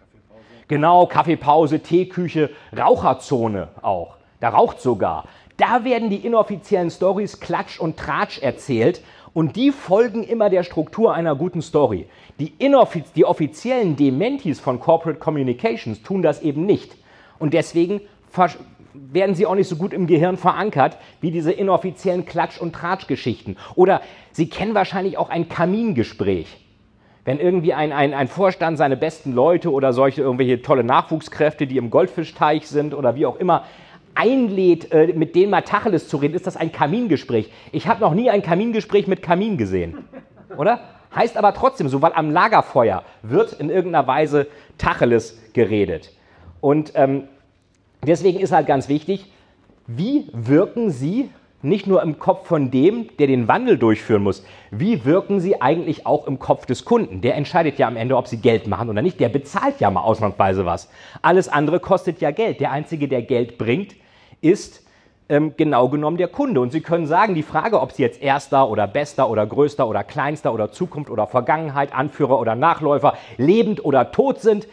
Kaffeepause. 0.00 0.44
Genau, 0.66 1.06
Kaffeepause, 1.06 1.80
Teeküche, 1.80 2.50
Raucherzone 2.76 3.68
auch. 3.80 4.16
Da 4.40 4.48
raucht 4.48 4.80
sogar. 4.80 5.24
Da 5.56 5.84
werden 5.84 6.10
die 6.10 6.26
inoffiziellen 6.26 6.90
Stories 6.90 7.38
Klatsch 7.38 7.78
und 7.78 7.96
Tratsch 7.96 8.42
erzählt 8.42 9.02
und 9.32 9.54
die 9.54 9.70
folgen 9.70 10.24
immer 10.24 10.50
der 10.50 10.64
Struktur 10.64 11.14
einer 11.14 11.36
guten 11.36 11.62
Story. 11.62 12.08
Die, 12.40 12.52
die 13.14 13.24
offiziellen 13.24 13.94
Dementis 13.94 14.58
von 14.58 14.80
Corporate 14.80 15.20
Communications 15.20 16.02
tun 16.02 16.22
das 16.22 16.42
eben 16.42 16.66
nicht. 16.66 16.96
Und 17.38 17.54
deswegen 17.54 18.00
werden 18.94 19.34
sie 19.34 19.46
auch 19.46 19.54
nicht 19.54 19.68
so 19.68 19.76
gut 19.76 19.92
im 19.92 20.06
Gehirn 20.06 20.36
verankert 20.36 20.98
wie 21.20 21.30
diese 21.30 21.52
inoffiziellen 21.52 22.26
Klatsch- 22.26 22.60
und 22.60 22.74
Tratschgeschichten. 22.74 23.56
Oder 23.74 24.02
sie 24.32 24.48
kennen 24.48 24.74
wahrscheinlich 24.74 25.18
auch 25.18 25.30
ein 25.30 25.48
Kamingespräch. 25.48 26.58
Wenn 27.24 27.38
irgendwie 27.38 27.72
ein, 27.72 27.92
ein, 27.92 28.14
ein 28.14 28.28
Vorstand 28.28 28.78
seine 28.78 28.96
besten 28.96 29.32
Leute 29.32 29.70
oder 29.70 29.92
solche 29.92 30.22
irgendwelche 30.22 30.60
tolle 30.60 30.82
Nachwuchskräfte, 30.82 31.66
die 31.66 31.76
im 31.76 31.90
Goldfischteich 31.90 32.66
sind 32.66 32.94
oder 32.94 33.14
wie 33.14 33.26
auch 33.26 33.36
immer, 33.36 33.64
einlädt, 34.14 34.92
äh, 34.92 35.12
mit 35.14 35.34
denen 35.34 35.50
mal 35.50 35.62
Tacheles 35.62 36.08
zu 36.08 36.16
reden, 36.16 36.34
ist 36.34 36.46
das 36.46 36.56
ein 36.56 36.72
Kamingespräch. 36.72 37.50
Ich 37.70 37.86
habe 37.86 38.00
noch 38.00 38.14
nie 38.14 38.28
ein 38.28 38.42
Kamingespräch 38.42 39.06
mit 39.06 39.22
Kamin 39.22 39.56
gesehen. 39.56 39.98
Oder? 40.56 40.80
Heißt 41.14 41.36
aber 41.36 41.54
trotzdem 41.54 41.88
so, 41.88 42.02
weil 42.02 42.12
am 42.14 42.30
Lagerfeuer 42.30 43.04
wird 43.22 43.52
in 43.52 43.70
irgendeiner 43.70 44.06
Weise 44.06 44.48
Tacheles 44.78 45.38
geredet. 45.52 46.10
Und 46.60 46.92
ähm, 46.94 47.28
deswegen 48.06 48.40
ist 48.40 48.52
halt 48.52 48.66
ganz 48.66 48.88
wichtig, 48.88 49.30
wie 49.86 50.28
wirken 50.32 50.90
Sie 50.90 51.30
nicht 51.62 51.86
nur 51.86 52.02
im 52.02 52.18
Kopf 52.18 52.48
von 52.48 52.70
dem, 52.70 53.08
der 53.18 53.28
den 53.28 53.46
Wandel 53.46 53.78
durchführen 53.78 54.22
muss, 54.22 54.44
wie 54.70 55.04
wirken 55.04 55.40
Sie 55.40 55.62
eigentlich 55.62 56.06
auch 56.06 56.26
im 56.26 56.38
Kopf 56.38 56.66
des 56.66 56.84
Kunden? 56.84 57.20
Der 57.20 57.36
entscheidet 57.36 57.78
ja 57.78 57.86
am 57.86 57.96
Ende, 57.96 58.16
ob 58.16 58.26
Sie 58.26 58.38
Geld 58.38 58.66
machen 58.66 58.90
oder 58.90 59.02
nicht. 59.02 59.20
Der 59.20 59.28
bezahlt 59.28 59.80
ja 59.80 59.90
mal 59.90 60.02
ausnahmsweise 60.02 60.66
was. 60.66 60.90
Alles 61.22 61.48
andere 61.48 61.78
kostet 61.78 62.20
ja 62.20 62.32
Geld. 62.32 62.60
Der 62.60 62.72
Einzige, 62.72 63.06
der 63.06 63.22
Geld 63.22 63.58
bringt, 63.58 63.94
ist 64.40 64.84
ähm, 65.28 65.54
genau 65.56 65.88
genommen 65.88 66.16
der 66.16 66.28
Kunde. 66.28 66.60
Und 66.60 66.72
Sie 66.72 66.80
können 66.80 67.06
sagen, 67.06 67.34
die 67.34 67.44
Frage, 67.44 67.80
ob 67.80 67.92
Sie 67.92 68.02
jetzt 68.02 68.20
erster 68.20 68.68
oder 68.68 68.88
bester 68.88 69.30
oder 69.30 69.46
größter 69.46 69.86
oder 69.86 70.02
kleinster 70.02 70.52
oder 70.52 70.72
Zukunft 70.72 71.10
oder 71.10 71.28
Vergangenheit, 71.28 71.94
Anführer 71.94 72.40
oder 72.40 72.56
Nachläufer, 72.56 73.14
lebend 73.36 73.84
oder 73.84 74.10
tot 74.10 74.40
sind, 74.40 74.66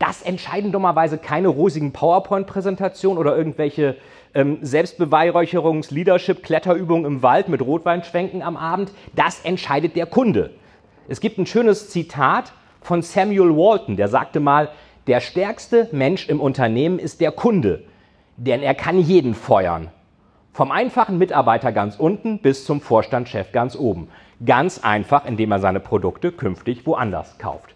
das 0.00 0.22
entscheiden 0.22 0.72
dummerweise 0.72 1.18
keine 1.18 1.46
rosigen 1.46 1.92
PowerPoint-Präsentationen 1.92 3.18
oder 3.18 3.36
irgendwelche 3.36 3.96
ähm, 4.34 4.58
Selbstbeweihräucherungs-, 4.62 5.94
Leadership-, 5.94 6.42
Kletterübungen 6.42 7.04
im 7.04 7.22
Wald 7.22 7.48
mit 7.48 7.62
Rotweinschwenken 7.62 8.42
am 8.42 8.56
Abend. 8.56 8.90
Das 9.14 9.40
entscheidet 9.44 9.94
der 9.94 10.06
Kunde. 10.06 10.50
Es 11.06 11.20
gibt 11.20 11.38
ein 11.38 11.46
schönes 11.46 11.88
Zitat 11.90 12.52
von 12.82 13.02
Samuel 13.02 13.56
Walton, 13.56 13.96
der 13.96 14.08
sagte 14.08 14.40
mal, 14.40 14.70
der 15.06 15.20
stärkste 15.20 15.88
Mensch 15.92 16.28
im 16.28 16.40
Unternehmen 16.40 16.98
ist 16.98 17.20
der 17.20 17.30
Kunde 17.30 17.84
denn 18.40 18.62
er 18.62 18.74
kann 18.74 18.98
jeden 18.98 19.34
feuern. 19.34 19.90
Vom 20.52 20.72
einfachen 20.72 21.18
Mitarbeiter 21.18 21.72
ganz 21.72 21.96
unten 21.96 22.38
bis 22.38 22.64
zum 22.64 22.80
Vorstandschef 22.80 23.52
ganz 23.52 23.76
oben. 23.76 24.08
Ganz 24.44 24.78
einfach, 24.78 25.26
indem 25.26 25.52
er 25.52 25.60
seine 25.60 25.80
Produkte 25.80 26.32
künftig 26.32 26.86
woanders 26.86 27.38
kauft. 27.38 27.74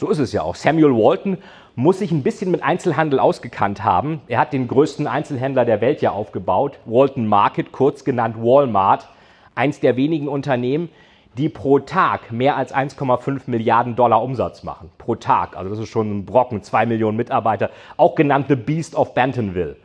So 0.00 0.08
ist 0.08 0.18
es 0.18 0.32
ja 0.32 0.40
auch. 0.40 0.54
Samuel 0.54 0.94
Walton 0.94 1.36
muss 1.76 1.98
sich 1.98 2.10
ein 2.10 2.22
bisschen 2.22 2.50
mit 2.50 2.62
Einzelhandel 2.62 3.18
ausgekannt 3.18 3.84
haben. 3.84 4.22
Er 4.28 4.38
hat 4.38 4.54
den 4.54 4.66
größten 4.66 5.06
Einzelhändler 5.06 5.66
der 5.66 5.82
Welt 5.82 6.00
ja 6.00 6.12
aufgebaut, 6.12 6.78
Walton 6.86 7.26
Market, 7.26 7.70
kurz 7.70 8.02
genannt 8.02 8.36
Walmart, 8.38 9.10
eins 9.54 9.78
der 9.78 9.96
wenigen 9.98 10.26
Unternehmen, 10.26 10.88
die 11.36 11.50
pro 11.50 11.80
Tag 11.80 12.32
mehr 12.32 12.56
als 12.56 12.74
1,5 12.74 13.42
Milliarden 13.48 13.94
Dollar 13.94 14.22
Umsatz 14.22 14.62
machen. 14.62 14.90
Pro 14.96 15.16
Tag. 15.16 15.54
Also 15.54 15.68
das 15.68 15.80
ist 15.80 15.90
schon 15.90 16.20
ein 16.20 16.24
Brocken, 16.24 16.62
zwei 16.62 16.86
Millionen 16.86 17.18
Mitarbeiter. 17.18 17.68
Auch 17.98 18.14
genannte 18.14 18.56
Beast 18.56 18.94
of 18.94 19.12
Bentonville. 19.12 19.76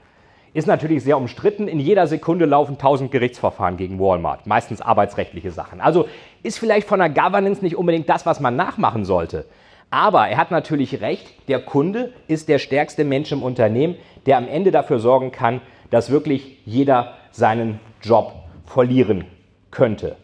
Ist 0.53 0.65
natürlich 0.65 1.03
sehr 1.03 1.17
umstritten. 1.17 1.67
In 1.67 1.81
jeder 1.81 2.07
Sekunde 2.07 2.45
laufen 2.45 2.75
1000 2.75 3.11
Gerichtsverfahren 3.11 3.75
gegen 3.75 3.99
Walmart. 3.99 4.47
Meistens 4.47 4.79
arbeitsrechtliche 4.79 5.51
Sachen. 5.51 5.81
Also 5.81 6.07
ist 6.41 6.57
vielleicht 6.57 6.87
von 6.87 6.99
der 6.99 7.09
Governance 7.09 7.61
nicht 7.61 7.75
unbedingt 7.75 8.07
das, 8.07 8.25
was 8.25 8.39
man 8.39 8.55
nachmachen 8.55 9.03
sollte. 9.03 9.43
Aber 9.89 10.27
er 10.27 10.37
hat 10.37 10.51
natürlich 10.51 11.01
recht, 11.01 11.47
der 11.47 11.59
Kunde 11.59 12.11
ist 12.27 12.49
der 12.49 12.59
stärkste 12.59 13.03
Mensch 13.03 13.31
im 13.31 13.43
Unternehmen, 13.43 13.95
der 14.25 14.37
am 14.37 14.47
Ende 14.47 14.71
dafür 14.71 14.99
sorgen 14.99 15.31
kann, 15.31 15.61
dass 15.89 16.09
wirklich 16.09 16.59
jeder 16.65 17.13
seinen 17.31 17.79
Job 18.01 18.33
verlieren 18.65 19.25
könnte. 19.71 20.15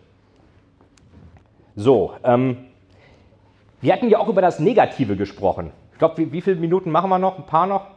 So, 1.75 2.13
ähm, 2.23 2.57
wir 3.81 3.93
hatten 3.93 4.09
ja 4.09 4.19
auch 4.19 4.27
über 4.27 4.41
das 4.41 4.59
Negative 4.59 5.15
gesprochen. 5.15 5.71
Ich 5.93 5.99
glaube, 5.99 6.17
wie, 6.17 6.31
wie 6.31 6.41
viele 6.41 6.57
Minuten 6.57 6.91
machen 6.91 7.09
wir 7.09 7.19
noch? 7.19 7.37
Ein 7.37 7.45
paar 7.45 7.67
noch? 7.67 7.87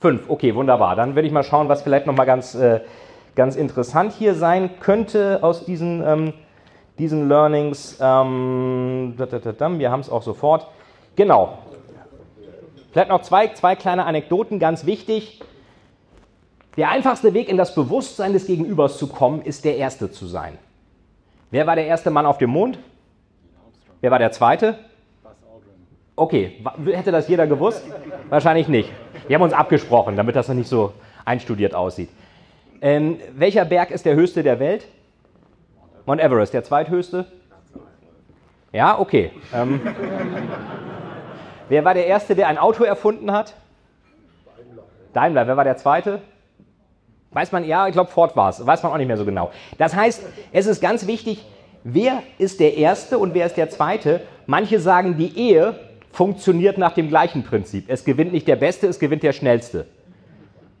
Fünf, 0.00 0.28
okay, 0.28 0.54
wunderbar. 0.54 0.94
Dann 0.94 1.14
werde 1.14 1.26
ich 1.26 1.32
mal 1.32 1.42
schauen, 1.42 1.68
was 1.68 1.82
vielleicht 1.82 2.06
nochmal 2.06 2.26
ganz, 2.26 2.54
äh, 2.54 2.80
ganz 3.34 3.56
interessant 3.56 4.12
hier 4.12 4.34
sein 4.34 4.70
könnte 4.80 5.40
aus 5.42 5.64
diesen, 5.64 6.02
ähm, 6.06 6.32
diesen 6.98 7.28
Learnings. 7.28 7.98
Ähm, 8.00 9.14
wir 9.16 9.90
haben 9.90 10.00
es 10.00 10.10
auch 10.10 10.22
sofort. 10.22 10.66
Genau. 11.16 11.58
Vielleicht 12.92 13.10
noch 13.10 13.22
zwei, 13.22 13.48
zwei 13.48 13.76
kleine 13.76 14.06
Anekdoten, 14.06 14.58
ganz 14.58 14.86
wichtig. 14.86 15.40
Der 16.76 16.90
einfachste 16.90 17.34
Weg 17.34 17.48
in 17.48 17.56
das 17.56 17.74
Bewusstsein 17.74 18.32
des 18.32 18.46
Gegenübers 18.46 18.98
zu 18.98 19.08
kommen, 19.08 19.42
ist 19.42 19.64
der 19.64 19.76
Erste 19.76 20.10
zu 20.10 20.26
sein. 20.26 20.58
Wer 21.50 21.66
war 21.66 21.76
der 21.76 21.86
erste 21.86 22.10
Mann 22.10 22.26
auf 22.26 22.38
dem 22.38 22.50
Mond? 22.50 22.78
Wer 24.00 24.10
war 24.10 24.18
der 24.18 24.32
zweite? 24.32 24.78
Okay, 26.14 26.64
hätte 26.86 27.12
das 27.12 27.28
jeder 27.28 27.46
gewusst? 27.46 27.84
Wahrscheinlich 28.28 28.68
nicht. 28.68 28.90
Wir 29.26 29.36
haben 29.36 29.42
uns 29.42 29.52
abgesprochen, 29.52 30.16
damit 30.16 30.36
das 30.36 30.48
noch 30.48 30.54
nicht 30.54 30.68
so 30.68 30.92
einstudiert 31.24 31.74
aussieht. 31.74 32.10
Ähm, 32.80 33.18
welcher 33.36 33.64
Berg 33.64 33.90
ist 33.90 34.04
der 34.04 34.14
höchste 34.14 34.42
der 34.42 34.60
Welt? 34.60 34.86
Mount 36.08 36.22
Everest, 36.22 36.54
der 36.54 36.64
zweithöchste? 36.64 37.26
Ja, 38.72 38.98
okay. 38.98 39.30
Ähm, 39.54 39.78
wer 41.68 41.84
war 41.84 41.92
der 41.92 42.06
Erste, 42.06 42.34
der 42.34 42.48
ein 42.48 42.56
Auto 42.56 42.82
erfunden 42.82 43.30
hat? 43.30 43.52
Daimler. 45.12 45.46
Wer 45.46 45.58
war 45.58 45.64
der 45.64 45.76
Zweite? 45.76 46.22
Weiß 47.32 47.52
man, 47.52 47.62
ja, 47.62 47.88
ich 47.88 47.92
glaube, 47.92 48.10
Ford 48.10 48.34
war 48.36 48.48
es. 48.48 48.66
Weiß 48.66 48.82
man 48.82 48.92
auch 48.92 48.96
nicht 48.96 49.06
mehr 49.06 49.18
so 49.18 49.26
genau. 49.26 49.50
Das 49.76 49.94
heißt, 49.94 50.24
es 50.50 50.66
ist 50.66 50.80
ganz 50.80 51.06
wichtig, 51.06 51.44
wer 51.84 52.22
ist 52.38 52.58
der 52.58 52.78
Erste 52.78 53.18
und 53.18 53.34
wer 53.34 53.44
ist 53.44 53.58
der 53.58 53.68
Zweite. 53.68 54.22
Manche 54.46 54.80
sagen, 54.80 55.18
die 55.18 55.38
Ehe 55.38 55.78
funktioniert 56.10 56.78
nach 56.78 56.92
dem 56.94 57.08
gleichen 57.08 57.44
Prinzip. 57.44 57.84
Es 57.88 58.06
gewinnt 58.06 58.32
nicht 58.32 58.48
der 58.48 58.56
Beste, 58.56 58.86
es 58.86 58.98
gewinnt 58.98 59.24
der 59.24 59.34
Schnellste. 59.34 59.84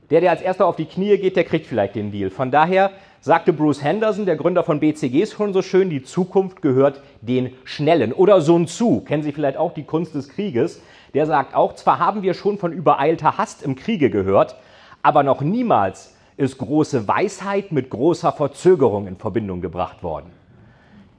Der, 0.08 0.22
der 0.22 0.30
als 0.30 0.40
Erster 0.40 0.64
auf 0.64 0.76
die 0.76 0.86
Knie 0.86 1.18
geht, 1.18 1.36
der 1.36 1.44
kriegt 1.44 1.66
vielleicht 1.66 1.96
den 1.96 2.12
Deal. 2.12 2.30
Von 2.30 2.50
daher 2.50 2.92
sagte 3.20 3.52
Bruce 3.52 3.82
Henderson, 3.82 4.26
der 4.26 4.36
Gründer 4.36 4.62
von 4.62 4.80
BCG, 4.80 5.26
schon 5.26 5.52
so 5.52 5.62
schön, 5.62 5.90
die 5.90 6.02
Zukunft 6.02 6.62
gehört 6.62 7.02
den 7.20 7.52
Schnellen. 7.64 8.12
Oder 8.12 8.40
Sun 8.40 8.66
Tzu, 8.66 9.00
kennen 9.00 9.22
Sie 9.22 9.32
vielleicht 9.32 9.56
auch 9.56 9.74
die 9.74 9.84
Kunst 9.84 10.14
des 10.14 10.28
Krieges. 10.28 10.80
Der 11.14 11.26
sagt 11.26 11.54
auch, 11.54 11.74
zwar 11.74 11.98
haben 11.98 12.22
wir 12.22 12.34
schon 12.34 12.58
von 12.58 12.72
übereilter 12.72 13.38
Hast 13.38 13.62
im 13.62 13.76
Kriege 13.76 14.10
gehört, 14.10 14.56
aber 15.02 15.22
noch 15.22 15.40
niemals 15.40 16.14
ist 16.36 16.58
große 16.58 17.08
Weisheit 17.08 17.72
mit 17.72 17.90
großer 17.90 18.32
Verzögerung 18.32 19.06
in 19.06 19.16
Verbindung 19.16 19.60
gebracht 19.60 20.02
worden. 20.02 20.30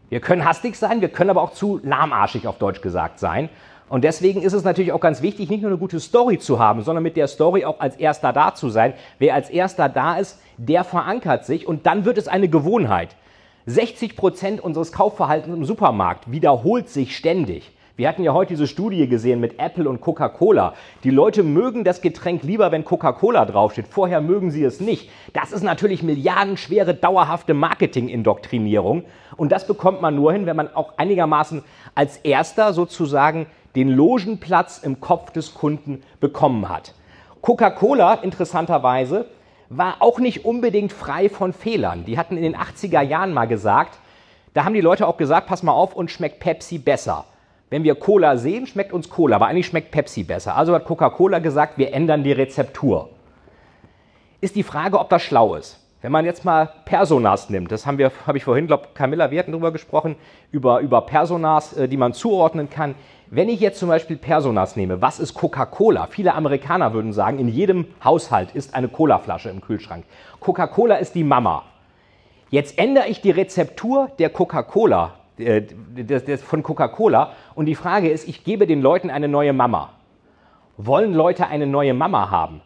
Wir 0.10 0.22
können 0.22 0.46
hastig 0.46 0.76
sein, 0.76 1.02
wir 1.02 1.10
können 1.10 1.30
aber 1.30 1.42
auch 1.42 1.54
zu 1.54 1.80
lahmarschig 1.84 2.48
auf 2.48 2.58
Deutsch 2.58 2.82
gesagt 2.82 3.20
sein. 3.20 3.50
Und 3.90 4.04
deswegen 4.04 4.42
ist 4.42 4.54
es 4.54 4.64
natürlich 4.64 4.92
auch 4.92 5.00
ganz 5.00 5.22
wichtig, 5.22 5.50
nicht 5.50 5.62
nur 5.62 5.72
eine 5.72 5.80
gute 5.80 6.00
Story 6.00 6.38
zu 6.38 6.60
haben, 6.60 6.84
sondern 6.84 7.04
mit 7.04 7.18
der 7.18 7.28
Story 7.28 7.66
auch 7.66 7.80
als 7.80 7.96
erster 7.96 8.32
da 8.32 8.54
zu 8.54 8.70
sein. 8.70 8.94
Wer 9.18 9.34
als 9.34 9.50
erster 9.50 9.90
da 9.90 10.18
ist, 10.18 10.40
der 10.58 10.84
verankert 10.84 11.46
sich 11.46 11.68
und 11.68 11.86
dann 11.86 12.06
wird 12.06 12.18
es 12.18 12.28
eine 12.28 12.50
Gewohnheit. 12.50 13.16
60 13.66 14.16
Prozent 14.16 14.62
unseres 14.62 14.92
Kaufverhaltens 14.92 15.56
im 15.56 15.66
Supermarkt 15.66 16.32
wiederholt 16.32 16.90
sich 16.90 17.18
ständig. 17.18 17.72
Wir 18.00 18.08
hatten 18.08 18.24
ja 18.24 18.32
heute 18.32 18.54
diese 18.54 18.66
Studie 18.66 19.10
gesehen 19.10 19.42
mit 19.42 19.60
Apple 19.60 19.90
und 19.90 20.00
Coca-Cola. 20.00 20.74
Die 21.04 21.10
Leute 21.10 21.44
mögen 21.44 21.84
das 21.84 22.00
Getränk 22.00 22.44
lieber, 22.44 22.72
wenn 22.72 22.86
Coca-Cola 22.86 23.44
draufsteht. 23.44 23.90
Vorher 23.90 24.22
mögen 24.22 24.52
sie 24.52 24.64
es 24.64 24.80
nicht. 24.80 25.10
Das 25.34 25.52
ist 25.52 25.64
natürlich 25.64 26.02
milliardenschwere, 26.02 26.94
dauerhafte 26.94 27.54
Marketing-Indoktrinierung. 27.54 29.04
Und 29.36 29.52
das 29.52 29.68
bekommt 29.68 30.02
man 30.02 30.16
nur 30.16 30.32
hin, 30.32 30.46
wenn 30.46 30.56
man 30.56 30.74
auch 30.74 30.94
einigermaßen 30.98 31.62
als 31.94 32.16
Erster 32.18 32.72
sozusagen 32.72 33.48
den 33.76 33.90
Logenplatz 33.90 34.80
im 34.80 35.00
Kopf 35.00 35.32
des 35.32 35.54
Kunden 35.54 36.04
bekommen 36.20 36.70
hat. 36.70 36.94
Coca-Cola, 37.42 38.16
interessanterweise, 38.16 39.28
war 39.70 39.98
auch 40.00 40.20
nicht 40.20 40.46
unbedingt 40.46 40.92
frei 40.92 41.30
von 41.30 41.54
Fehlern. 41.54 42.06
Die 42.06 42.18
hatten 42.18 42.38
in 42.38 42.44
den 42.44 42.56
80er 42.56 43.02
Jahren 43.02 43.34
mal 43.34 43.46
gesagt, 43.46 44.00
da 44.54 44.66
haben 44.66 44.74
die 44.74 44.82
Leute 44.82 45.08
auch 45.08 45.18
gesagt, 45.18 45.48
pass 45.48 45.64
mal 45.64 45.72
auf, 45.72 45.96
und 45.96 46.10
schmeckt 46.10 46.40
Pepsi 46.40 46.80
besser. 46.80 47.26
Wenn 47.70 47.84
wir 47.84 47.96
Cola 47.96 48.38
sehen, 48.38 48.66
schmeckt 48.66 48.92
uns 48.92 49.10
Cola, 49.10 49.36
aber 49.36 49.46
eigentlich 49.46 49.68
schmeckt 49.68 49.92
Pepsi 49.92 50.24
besser. 50.24 50.56
Also 50.56 50.74
hat 50.74 50.86
Coca-Cola 50.86 51.38
gesagt, 51.40 51.78
wir 51.78 51.94
ändern 51.94 52.24
die 52.24 52.32
Rezeptur. 52.32 53.10
Ist 54.42 54.56
die 54.56 54.64
Frage, 54.64 55.00
ob 55.00 55.10
das 55.10 55.22
schlau 55.22 55.54
ist. 55.56 55.80
Wenn 56.02 56.14
man 56.14 56.26
jetzt 56.26 56.46
mal 56.46 56.70
Personas 56.86 57.50
nimmt, 57.50 57.72
das 57.72 57.86
haben 57.86 57.98
wir, 57.98 58.12
habe 58.26 58.38
ich 58.38 58.46
vorhin, 58.46 58.68
glaube 58.68 58.88
Camilla, 58.94 59.32
wir 59.32 59.40
hatten 59.40 59.52
darüber 59.52 59.72
gesprochen, 59.72 60.16
über, 60.52 60.80
über 60.80 61.02
Personas, 61.02 61.74
äh, 61.74 61.88
die 61.90 61.98
man 61.98 62.14
zuordnen 62.14 62.70
kann. 62.70 62.96
Wenn 63.32 63.48
ich 63.48 63.60
jetzt 63.60 63.80
zum 63.80 63.90
Beispiel 63.90 64.18
Personas 64.18 64.76
nehme, 64.76 65.04
was 65.04 65.20
ist 65.20 65.36
Coca-Cola? 65.36 66.08
Viele 66.08 66.34
Amerikaner 66.34 66.94
würden 66.94 67.14
sagen, 67.14 67.38
in 67.38 67.48
jedem 67.48 67.86
Haushalt 68.04 68.56
ist 68.56 68.74
eine 68.74 68.88
Cola-Flasche 68.88 69.50
im 69.50 69.62
Kühlschrank. 69.62 70.04
Coca-Cola 70.40 70.96
ist 70.96 71.14
die 71.14 71.24
Mama. 71.24 71.62
Jetzt 72.50 72.80
ändere 72.80 73.08
ich 73.08 73.22
die 73.22 73.30
Rezeptur 73.30 74.10
der 74.18 74.32
Coca-Cola 74.32 75.14
äh, 75.38 75.62
von 76.38 76.64
Coca-Cola. 76.64 77.34
Und 77.54 77.68
die 77.68 77.76
Frage 77.76 78.10
ist, 78.10 78.28
ich 78.28 78.44
gebe 78.44 78.66
den 78.66 78.82
Leuten 78.82 79.12
eine 79.12 79.28
neue 79.28 79.54
Mama. 79.54 79.92
Wollen 80.78 81.14
Leute 81.14 81.46
eine 81.46 81.68
neue 81.68 81.94
Mama 81.94 82.32
haben? 82.32 82.62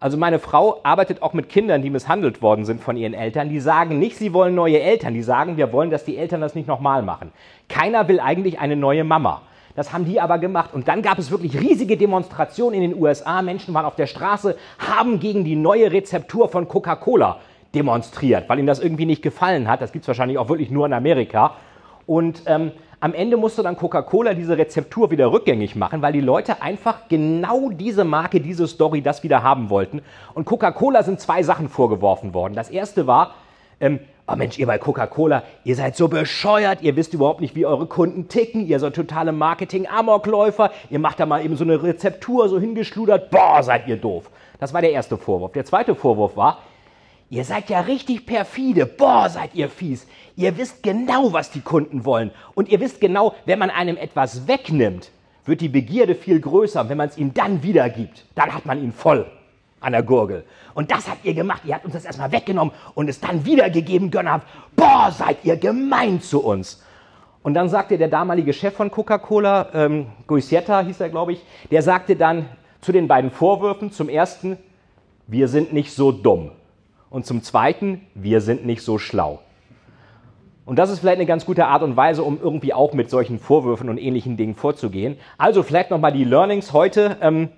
Also 0.00 0.18
meine 0.18 0.38
Frau 0.38 0.80
arbeitet 0.82 1.22
auch 1.22 1.32
mit 1.32 1.48
Kindern, 1.48 1.80
die 1.80 1.88
misshandelt 1.88 2.42
worden 2.42 2.66
sind 2.66 2.82
von 2.82 2.98
ihren 2.98 3.14
Eltern. 3.14 3.48
Die 3.48 3.58
sagen 3.58 3.98
nicht, 3.98 4.18
sie 4.18 4.34
wollen 4.34 4.54
neue 4.54 4.80
Eltern. 4.80 5.14
Die 5.14 5.22
sagen, 5.22 5.56
wir 5.56 5.72
wollen, 5.72 5.88
dass 5.88 6.04
die 6.04 6.18
Eltern 6.18 6.42
das 6.42 6.54
nicht 6.54 6.68
nochmal 6.68 7.02
machen. 7.02 7.32
Keiner 7.70 8.06
will 8.06 8.20
eigentlich 8.20 8.58
eine 8.58 8.76
neue 8.76 9.02
Mama. 9.02 9.40
Das 9.78 9.92
haben 9.92 10.04
die 10.04 10.20
aber 10.20 10.38
gemacht. 10.38 10.74
Und 10.74 10.88
dann 10.88 11.02
gab 11.02 11.20
es 11.20 11.30
wirklich 11.30 11.56
riesige 11.60 11.96
Demonstrationen 11.96 12.82
in 12.82 12.90
den 12.90 13.00
USA. 13.00 13.42
Menschen 13.42 13.72
waren 13.74 13.84
auf 13.84 13.94
der 13.94 14.08
Straße, 14.08 14.56
haben 14.80 15.20
gegen 15.20 15.44
die 15.44 15.54
neue 15.54 15.92
Rezeptur 15.92 16.48
von 16.48 16.66
Coca-Cola 16.66 17.36
demonstriert, 17.72 18.48
weil 18.48 18.58
ihnen 18.58 18.66
das 18.66 18.80
irgendwie 18.80 19.06
nicht 19.06 19.22
gefallen 19.22 19.68
hat. 19.68 19.80
Das 19.80 19.92
gibt 19.92 20.02
es 20.02 20.08
wahrscheinlich 20.08 20.36
auch 20.36 20.48
wirklich 20.48 20.72
nur 20.72 20.84
in 20.84 20.92
Amerika. 20.92 21.52
Und 22.06 22.42
ähm, 22.46 22.72
am 22.98 23.14
Ende 23.14 23.36
musste 23.36 23.62
dann 23.62 23.76
Coca-Cola 23.76 24.34
diese 24.34 24.58
Rezeptur 24.58 25.12
wieder 25.12 25.30
rückgängig 25.30 25.76
machen, 25.76 26.02
weil 26.02 26.12
die 26.12 26.22
Leute 26.22 26.60
einfach 26.60 27.06
genau 27.08 27.70
diese 27.70 28.02
Marke, 28.02 28.40
diese 28.40 28.66
Story, 28.66 29.00
das 29.00 29.22
wieder 29.22 29.44
haben 29.44 29.70
wollten. 29.70 30.02
Und 30.34 30.44
Coca-Cola 30.44 31.04
sind 31.04 31.20
zwei 31.20 31.44
Sachen 31.44 31.68
vorgeworfen 31.68 32.34
worden. 32.34 32.54
Das 32.54 32.68
erste 32.68 33.06
war, 33.06 33.36
ähm, 33.78 34.00
oh 34.28 34.36
Mensch, 34.36 34.58
ihr 34.58 34.66
bei 34.66 34.78
Coca-Cola, 34.78 35.42
ihr 35.64 35.74
seid 35.74 35.96
so 35.96 36.06
bescheuert, 36.06 36.82
ihr 36.82 36.96
wisst 36.96 37.14
überhaupt 37.14 37.40
nicht, 37.40 37.54
wie 37.54 37.64
eure 37.64 37.86
Kunden 37.86 38.28
ticken, 38.28 38.66
ihr 38.66 38.78
seid 38.78 38.94
totale 38.94 39.32
Marketing-Amokläufer, 39.32 40.70
ihr 40.90 40.98
macht 40.98 41.18
da 41.18 41.26
mal 41.26 41.44
eben 41.44 41.56
so 41.56 41.64
eine 41.64 41.82
Rezeptur 41.82 42.48
so 42.48 42.60
hingeschludert, 42.60 43.30
boah, 43.30 43.62
seid 43.62 43.88
ihr 43.88 43.96
doof. 43.96 44.30
Das 44.60 44.74
war 44.74 44.82
der 44.82 44.92
erste 44.92 45.16
Vorwurf. 45.16 45.52
Der 45.52 45.64
zweite 45.64 45.94
Vorwurf 45.94 46.36
war, 46.36 46.58
ihr 47.30 47.44
seid 47.44 47.70
ja 47.70 47.80
richtig 47.80 48.26
perfide, 48.26 48.84
boah, 48.84 49.30
seid 49.30 49.54
ihr 49.54 49.70
fies. 49.70 50.06
Ihr 50.36 50.58
wisst 50.58 50.82
genau, 50.82 51.32
was 51.32 51.50
die 51.50 51.62
Kunden 51.62 52.04
wollen. 52.04 52.30
Und 52.54 52.68
ihr 52.68 52.80
wisst 52.80 53.00
genau, 53.00 53.34
wenn 53.46 53.58
man 53.58 53.70
einem 53.70 53.96
etwas 53.96 54.46
wegnimmt, 54.46 55.10
wird 55.46 55.62
die 55.62 55.68
Begierde 55.70 56.14
viel 56.14 56.40
größer. 56.40 56.90
Wenn 56.90 56.98
man 56.98 57.08
es 57.08 57.16
ihm 57.16 57.32
dann 57.32 57.62
wiedergibt, 57.62 58.26
dann 58.34 58.54
hat 58.54 58.66
man 58.66 58.82
ihn 58.82 58.92
voll 58.92 59.26
an 59.80 59.92
der 59.92 60.02
Gurgel. 60.02 60.44
Und 60.74 60.90
das 60.90 61.08
habt 61.08 61.24
ihr 61.24 61.34
gemacht. 61.34 61.62
Ihr 61.64 61.74
habt 61.74 61.84
uns 61.84 61.94
das 61.94 62.04
erstmal 62.04 62.32
weggenommen 62.32 62.72
und 62.94 63.08
es 63.08 63.20
dann 63.20 63.44
wiedergegeben, 63.44 64.10
Gönner. 64.10 64.42
Boah, 64.76 65.10
seid 65.10 65.44
ihr 65.44 65.56
gemein 65.56 66.20
zu 66.20 66.42
uns. 66.44 66.82
Und 67.42 67.54
dann 67.54 67.68
sagte 67.68 67.98
der 67.98 68.08
damalige 68.08 68.52
Chef 68.52 68.74
von 68.74 68.90
Coca-Cola, 68.90 69.68
ähm, 69.72 70.06
Guisietta 70.26 70.80
hieß 70.80 71.00
er, 71.00 71.08
glaube 71.08 71.32
ich, 71.32 71.44
der 71.70 71.82
sagte 71.82 72.16
dann 72.16 72.46
zu 72.80 72.92
den 72.92 73.08
beiden 73.08 73.30
Vorwürfen, 73.30 73.90
zum 73.92 74.08
ersten, 74.08 74.58
wir 75.26 75.48
sind 75.48 75.72
nicht 75.72 75.92
so 75.92 76.12
dumm. 76.12 76.50
Und 77.10 77.26
zum 77.26 77.42
zweiten, 77.42 78.06
wir 78.14 78.40
sind 78.40 78.66
nicht 78.66 78.82
so 78.82 78.98
schlau. 78.98 79.40
Und 80.66 80.78
das 80.78 80.90
ist 80.90 80.98
vielleicht 80.98 81.16
eine 81.16 81.26
ganz 81.26 81.46
gute 81.46 81.66
Art 81.66 81.82
und 81.82 81.96
Weise, 81.96 82.22
um 82.22 82.38
irgendwie 82.38 82.74
auch 82.74 82.92
mit 82.92 83.08
solchen 83.08 83.38
Vorwürfen 83.38 83.88
und 83.88 83.96
ähnlichen 83.96 84.36
Dingen 84.36 84.54
vorzugehen. 84.54 85.16
Also 85.38 85.62
vielleicht 85.62 85.90
nochmal 85.90 86.12
die 86.12 86.24
Learnings 86.24 86.74
heute. 86.74 87.16
Ähm, 87.22 87.48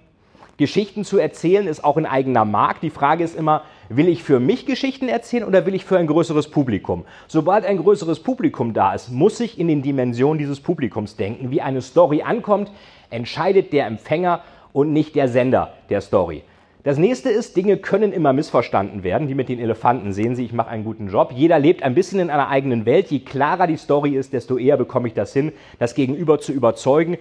Geschichten 0.61 1.05
zu 1.05 1.17
erzählen 1.17 1.67
ist 1.67 1.83
auch 1.83 1.97
ein 1.97 2.05
eigener 2.05 2.45
Markt. 2.45 2.83
Die 2.83 2.91
Frage 2.91 3.25
ist 3.25 3.35
immer, 3.35 3.63
will 3.89 4.11
ich 4.11 4.23
für 4.23 4.41
mich 4.41 4.67
Geschichten 4.67 5.09
erzählen 5.09 5.45
oder 5.45 5.65
will 5.65 5.75
ich 5.75 5.87
für 5.87 5.97
ein 5.97 6.07
größeres 6.07 6.51
Publikum? 6.51 7.07
Sobald 7.29 7.65
ein 7.65 7.79
größeres 7.79 8.21
Publikum 8.21 8.75
da 8.75 8.93
ist, 8.93 9.09
muss 9.09 9.41
ich 9.41 9.59
in 9.59 9.69
den 9.69 9.81
Dimensionen 9.81 10.37
dieses 10.37 10.61
Publikums 10.61 11.17
denken. 11.17 11.51
Wie 11.51 11.63
eine 11.63 11.81
Story 11.81 12.21
ankommt, 12.21 12.71
entscheidet 13.09 13.73
der 13.73 13.87
Empfänger 13.87 14.43
und 14.75 14.93
nicht 14.93 15.15
der 15.15 15.29
Sender 15.29 15.73
der 15.89 16.03
Story. 16.03 16.43
Das 16.83 16.97
nächste 16.97 17.29
ist, 17.29 17.57
Dinge 17.57 17.77
können 17.77 18.11
immer 18.11 18.33
missverstanden 18.33 19.03
werden, 19.03 19.29
wie 19.29 19.35
mit 19.35 19.51
den 19.51 19.61
Elefanten. 19.61 20.15
Sehen 20.15 20.35
Sie, 20.35 20.47
ich 20.47 20.55
mache 20.55 20.71
einen 20.71 20.85
guten 20.85 21.09
Job. 21.09 21.31
Jeder 21.35 21.59
lebt 21.59 21.83
ein 21.83 21.95
bisschen 21.95 22.21
in 22.21 22.31
einer 22.31 22.49
eigenen 22.49 22.87
Welt. 22.87 23.09
Je 23.09 23.21
klarer 23.21 23.67
die 23.67 23.77
Story 23.77 24.17
ist, 24.17 24.33
desto 24.33 24.57
eher 24.57 24.79
bekomme 24.79 25.09
ich 25.09 25.13
das 25.13 25.35
hin, 25.35 25.53
das 25.79 25.95
Gegenüber 25.95 26.39
zu 26.39 26.53
überzeugen. 26.53 27.19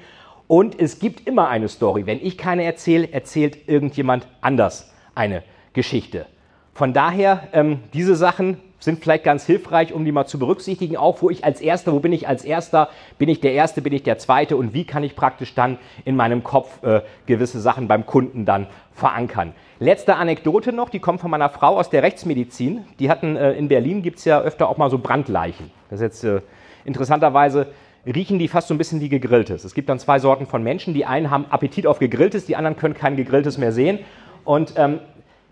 Und 0.50 0.82
es 0.82 0.98
gibt 0.98 1.28
immer 1.28 1.48
eine 1.48 1.70
Story. 1.70 2.08
Wenn 2.08 2.20
ich 2.26 2.36
keine 2.36 2.64
erzähle, 2.64 3.14
erzählt 3.14 3.70
irgendjemand 3.70 4.28
anders 4.42 4.92
eine 5.14 5.44
Geschichte. 5.74 6.26
Von 6.74 6.92
daher, 6.92 7.50
ähm, 7.54 7.82
diese 7.94 8.16
Sachen 8.16 8.58
sind 8.80 9.00
vielleicht 9.00 9.24
ganz 9.24 9.46
hilfreich, 9.46 9.94
um 9.94 10.06
die 10.06 10.12
mal 10.12 10.26
zu 10.26 10.40
berücksichtigen, 10.40 10.98
auch 10.98 11.22
wo 11.22 11.30
ich 11.30 11.46
als 11.46 11.62
Erster, 11.62 11.94
wo 11.94 12.00
bin 12.00 12.14
ich 12.14 12.28
als 12.28 12.44
Erster, 12.44 12.90
bin 13.20 13.30
ich 13.30 13.42
der 13.42 13.54
Erste, 13.54 13.84
bin 13.84 13.94
ich 13.94 14.02
der 14.02 14.18
Zweite 14.18 14.58
und 14.58 14.74
wie 14.74 14.86
kann 14.86 15.04
ich 15.04 15.16
praktisch 15.16 15.54
dann 15.54 15.78
in 16.04 16.16
meinem 16.16 16.44
Kopf 16.44 16.82
äh, 16.82 17.02
gewisse 17.28 17.60
Sachen 17.60 17.88
beim 17.88 18.08
Kunden 18.08 18.46
dann 18.46 18.66
verankern. 18.96 19.54
Letzte 19.78 20.16
Anekdote 20.16 20.74
noch, 20.74 20.90
die 20.90 21.00
kommt 21.00 21.22
von 21.22 21.30
meiner 21.30 21.50
Frau 21.50 21.78
aus 21.78 21.92
der 21.92 22.02
Rechtsmedizin. 22.02 22.86
Die 22.98 23.12
hatten 23.12 23.36
äh, 23.36 23.52
in 23.52 23.68
Berlin, 23.68 24.02
gibt 24.02 24.18
es 24.18 24.26
ja 24.26 24.42
öfter 24.42 24.68
auch 24.68 24.78
mal 24.78 24.90
so 24.90 24.98
Brandleichen. 24.98 25.70
Das 25.92 26.00
ist 26.00 26.04
jetzt 26.04 26.24
äh, 26.24 26.42
interessanterweise 26.86 27.68
riechen 28.06 28.40
die 28.40 28.48
fast 28.48 28.68
so 28.68 28.74
ein 28.74 28.78
bisschen 28.78 29.02
wie 29.02 29.10
gegrilltes. 29.10 29.64
Es 29.64 29.74
gibt 29.74 29.90
dann 29.90 30.00
zwei 30.00 30.20
Sorten 30.20 30.46
von 30.46 30.64
Menschen. 30.64 30.94
Die 30.94 31.06
einen 31.06 31.30
haben 31.30 31.46
Appetit 31.50 31.88
auf 31.88 32.00
gegrilltes, 32.00 32.46
die 32.46 32.56
anderen 32.56 32.78
können 32.78 32.94
kein 32.94 33.16
gegrilltes 33.16 33.58
mehr 33.58 33.72
sehen. 33.72 34.00
Und 34.46 34.74
ähm, 34.78 35.00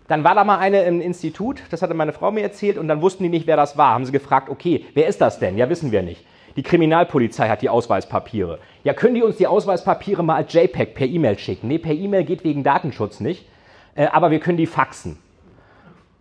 dann 0.08 0.24
war 0.24 0.34
da 0.34 0.42
mal 0.42 0.58
eine 0.58 0.82
im 0.84 1.00
Institut, 1.00 1.62
das 1.70 1.82
hatte 1.82 1.92
meine 1.92 2.12
Frau 2.12 2.30
mir 2.30 2.42
erzählt, 2.42 2.78
und 2.78 2.88
dann 2.88 3.02
wussten 3.02 3.22
die 3.22 3.28
nicht, 3.28 3.46
wer 3.46 3.56
das 3.56 3.76
war. 3.76 3.92
Haben 3.92 4.06
sie 4.06 4.12
gefragt, 4.12 4.48
okay, 4.48 4.86
wer 4.94 5.06
ist 5.06 5.20
das 5.20 5.38
denn? 5.38 5.58
Ja, 5.58 5.68
wissen 5.68 5.92
wir 5.92 6.02
nicht. 6.02 6.24
Die 6.56 6.62
Kriminalpolizei 6.62 7.48
hat 7.48 7.62
die 7.62 7.68
Ausweispapiere. 7.68 8.58
Ja, 8.82 8.94
können 8.94 9.14
die 9.14 9.22
uns 9.22 9.36
die 9.36 9.46
Ausweispapiere 9.46 10.24
mal 10.24 10.36
als 10.36 10.52
JPEG 10.52 10.94
per 10.94 11.06
E-Mail 11.06 11.38
schicken? 11.38 11.68
Nee, 11.68 11.78
per 11.78 11.92
E-Mail 11.92 12.24
geht 12.24 12.42
wegen 12.42 12.64
Datenschutz 12.64 13.20
nicht, 13.20 13.46
äh, 13.94 14.06
aber 14.06 14.30
wir 14.30 14.40
können 14.40 14.56
die 14.56 14.66
faxen. 14.66 15.18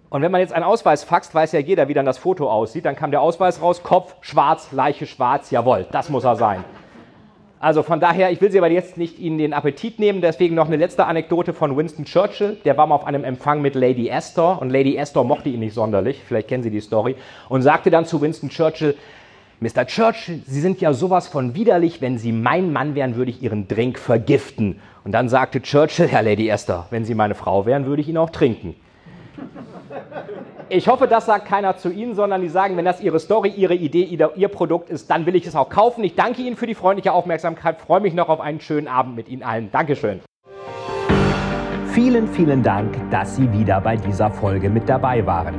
Und 0.09 0.21
wenn 0.21 0.31
man 0.31 0.39
jetzt 0.39 0.53
einen 0.53 0.63
Ausweis 0.63 1.03
faxt, 1.03 1.35
weiß 1.35 1.51
ja 1.51 1.59
jeder, 1.59 1.89
wie 1.89 1.93
dann 1.93 2.05
das 2.05 2.17
Foto 2.17 2.49
aussieht. 2.49 2.85
Dann 2.85 2.95
kam 2.95 3.11
der 3.11 3.21
Ausweis 3.21 3.61
raus, 3.61 3.83
Kopf 3.83 4.15
schwarz, 4.21 4.71
Leiche 4.71 5.05
schwarz, 5.05 5.51
jawohl, 5.51 5.85
das 5.91 6.09
muss 6.09 6.23
er 6.23 6.35
sein. 6.35 6.63
Also 7.59 7.81
von 7.81 7.99
daher, 7.99 8.31
ich 8.31 8.39
will 8.39 8.51
Sie 8.51 8.59
aber 8.59 8.69
jetzt 8.69 8.97
nicht 8.97 9.17
Ihnen 9.17 9.39
den 9.39 9.51
Appetit 9.51 9.97
nehmen, 9.97 10.21
deswegen 10.21 10.53
noch 10.53 10.67
eine 10.67 10.75
letzte 10.75 11.05
Anekdote 11.05 11.53
von 11.53 11.75
Winston 11.75 12.05
Churchill. 12.05 12.57
Der 12.63 12.77
war 12.77 12.85
mal 12.85 12.95
auf 12.95 13.05
einem 13.05 13.23
Empfang 13.23 13.61
mit 13.61 13.73
Lady 13.73 14.11
Astor 14.11 14.61
und 14.61 14.69
Lady 14.69 14.97
Astor 14.99 15.23
mochte 15.23 15.49
ihn 15.49 15.59
nicht 15.59 15.73
sonderlich, 15.73 16.21
vielleicht 16.25 16.47
kennen 16.47 16.61
Sie 16.61 16.69
die 16.69 16.81
Story, 16.81 17.15
und 17.49 17.63
sagte 17.63 17.89
dann 17.89 18.05
zu 18.05 18.21
Winston 18.21 18.49
Churchill, 18.49 18.95
Mr. 19.59 19.87
Churchill, 19.87 20.43
Sie 20.45 20.61
sind 20.61 20.81
ja 20.81 20.93
sowas 20.93 21.27
von 21.27 21.55
widerlich, 21.55 21.99
wenn 21.99 22.19
Sie 22.19 22.31
mein 22.31 22.71
Mann 22.71 22.93
wären, 22.93 23.15
würde 23.15 23.31
ich 23.31 23.41
Ihren 23.41 23.67
Drink 23.67 23.97
vergiften. 23.97 24.79
Und 25.03 25.13
dann 25.13 25.27
sagte 25.27 25.59
Churchill, 25.59 26.09
ja 26.11 26.19
Lady 26.19 26.51
Astor, 26.51 26.85
wenn 26.91 27.05
Sie 27.05 27.15
meine 27.15 27.33
Frau 27.33 27.65
wären, 27.65 27.87
würde 27.87 28.03
ich 28.03 28.07
ihn 28.07 28.17
auch 28.17 28.29
trinken. 28.29 28.75
Ich 30.69 30.87
hoffe, 30.87 31.07
das 31.07 31.25
sagt 31.25 31.47
keiner 31.47 31.77
zu 31.77 31.89
Ihnen, 31.89 32.13
sondern 32.13 32.41
die 32.41 32.49
sagen, 32.49 32.75
wenn 32.75 32.85
das 32.85 32.99
Ihre 32.99 33.19
Story, 33.19 33.49
Ihre 33.49 33.73
Idee, 33.73 34.03
Ihr 34.35 34.47
Produkt 34.49 34.89
ist, 34.89 35.09
dann 35.09 35.25
will 35.25 35.35
ich 35.35 35.45
es 35.45 35.55
auch 35.55 35.69
kaufen. 35.69 36.03
Ich 36.03 36.15
danke 36.15 36.41
Ihnen 36.41 36.57
für 36.57 36.67
die 36.67 36.75
freundliche 36.75 37.13
Aufmerksamkeit, 37.13 37.79
freue 37.79 38.01
mich 38.01 38.13
noch 38.13 38.27
auf 38.27 38.41
einen 38.41 38.59
schönen 38.59 38.87
Abend 38.87 39.15
mit 39.15 39.29
Ihnen 39.29 39.43
allen. 39.43 39.71
Dankeschön. 39.71 40.19
Vielen, 41.93 42.27
vielen 42.27 42.61
Dank, 42.61 42.95
dass 43.09 43.35
Sie 43.37 43.51
wieder 43.51 43.81
bei 43.81 43.95
dieser 43.95 44.29
Folge 44.29 44.69
mit 44.69 44.87
dabei 44.87 45.25
waren. 45.25 45.55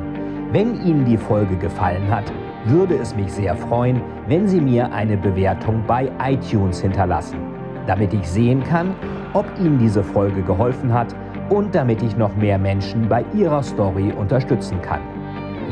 Wenn 0.52 0.80
Ihnen 0.86 1.04
die 1.04 1.16
Folge 1.16 1.56
gefallen 1.56 2.08
hat, 2.10 2.32
würde 2.64 2.96
es 2.96 3.14
mich 3.16 3.32
sehr 3.32 3.56
freuen, 3.56 4.00
wenn 4.28 4.46
Sie 4.46 4.60
mir 4.60 4.92
eine 4.92 5.16
Bewertung 5.16 5.82
bei 5.86 6.10
iTunes 6.22 6.80
hinterlassen, 6.80 7.38
damit 7.86 8.12
ich 8.12 8.28
sehen 8.28 8.62
kann, 8.62 8.94
ob 9.32 9.46
Ihnen 9.58 9.78
diese 9.78 10.04
Folge 10.04 10.42
geholfen 10.42 10.92
hat 10.92 11.14
und 11.50 11.74
damit 11.74 12.02
ich 12.02 12.16
noch 12.16 12.34
mehr 12.36 12.58
Menschen 12.58 13.08
bei 13.08 13.24
ihrer 13.34 13.62
Story 13.62 14.12
unterstützen 14.12 14.80
kann. 14.82 15.00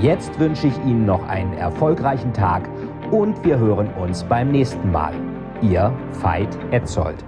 Jetzt 0.01 0.39
wünsche 0.39 0.67
ich 0.67 0.77
Ihnen 0.85 1.07
noch 1.07 1.27
einen 1.27 1.55
erfolgreichen 1.55 2.33
Tag 2.33 2.69
und 3.11 3.43
wir 3.45 3.59
hören 3.59 3.89
uns 3.95 4.25
beim 4.25 4.51
nächsten 4.51 4.93
Mal. 4.93 5.15
Ihr 5.63 5.93
Veit 6.21 6.57
Etzold. 6.71 7.25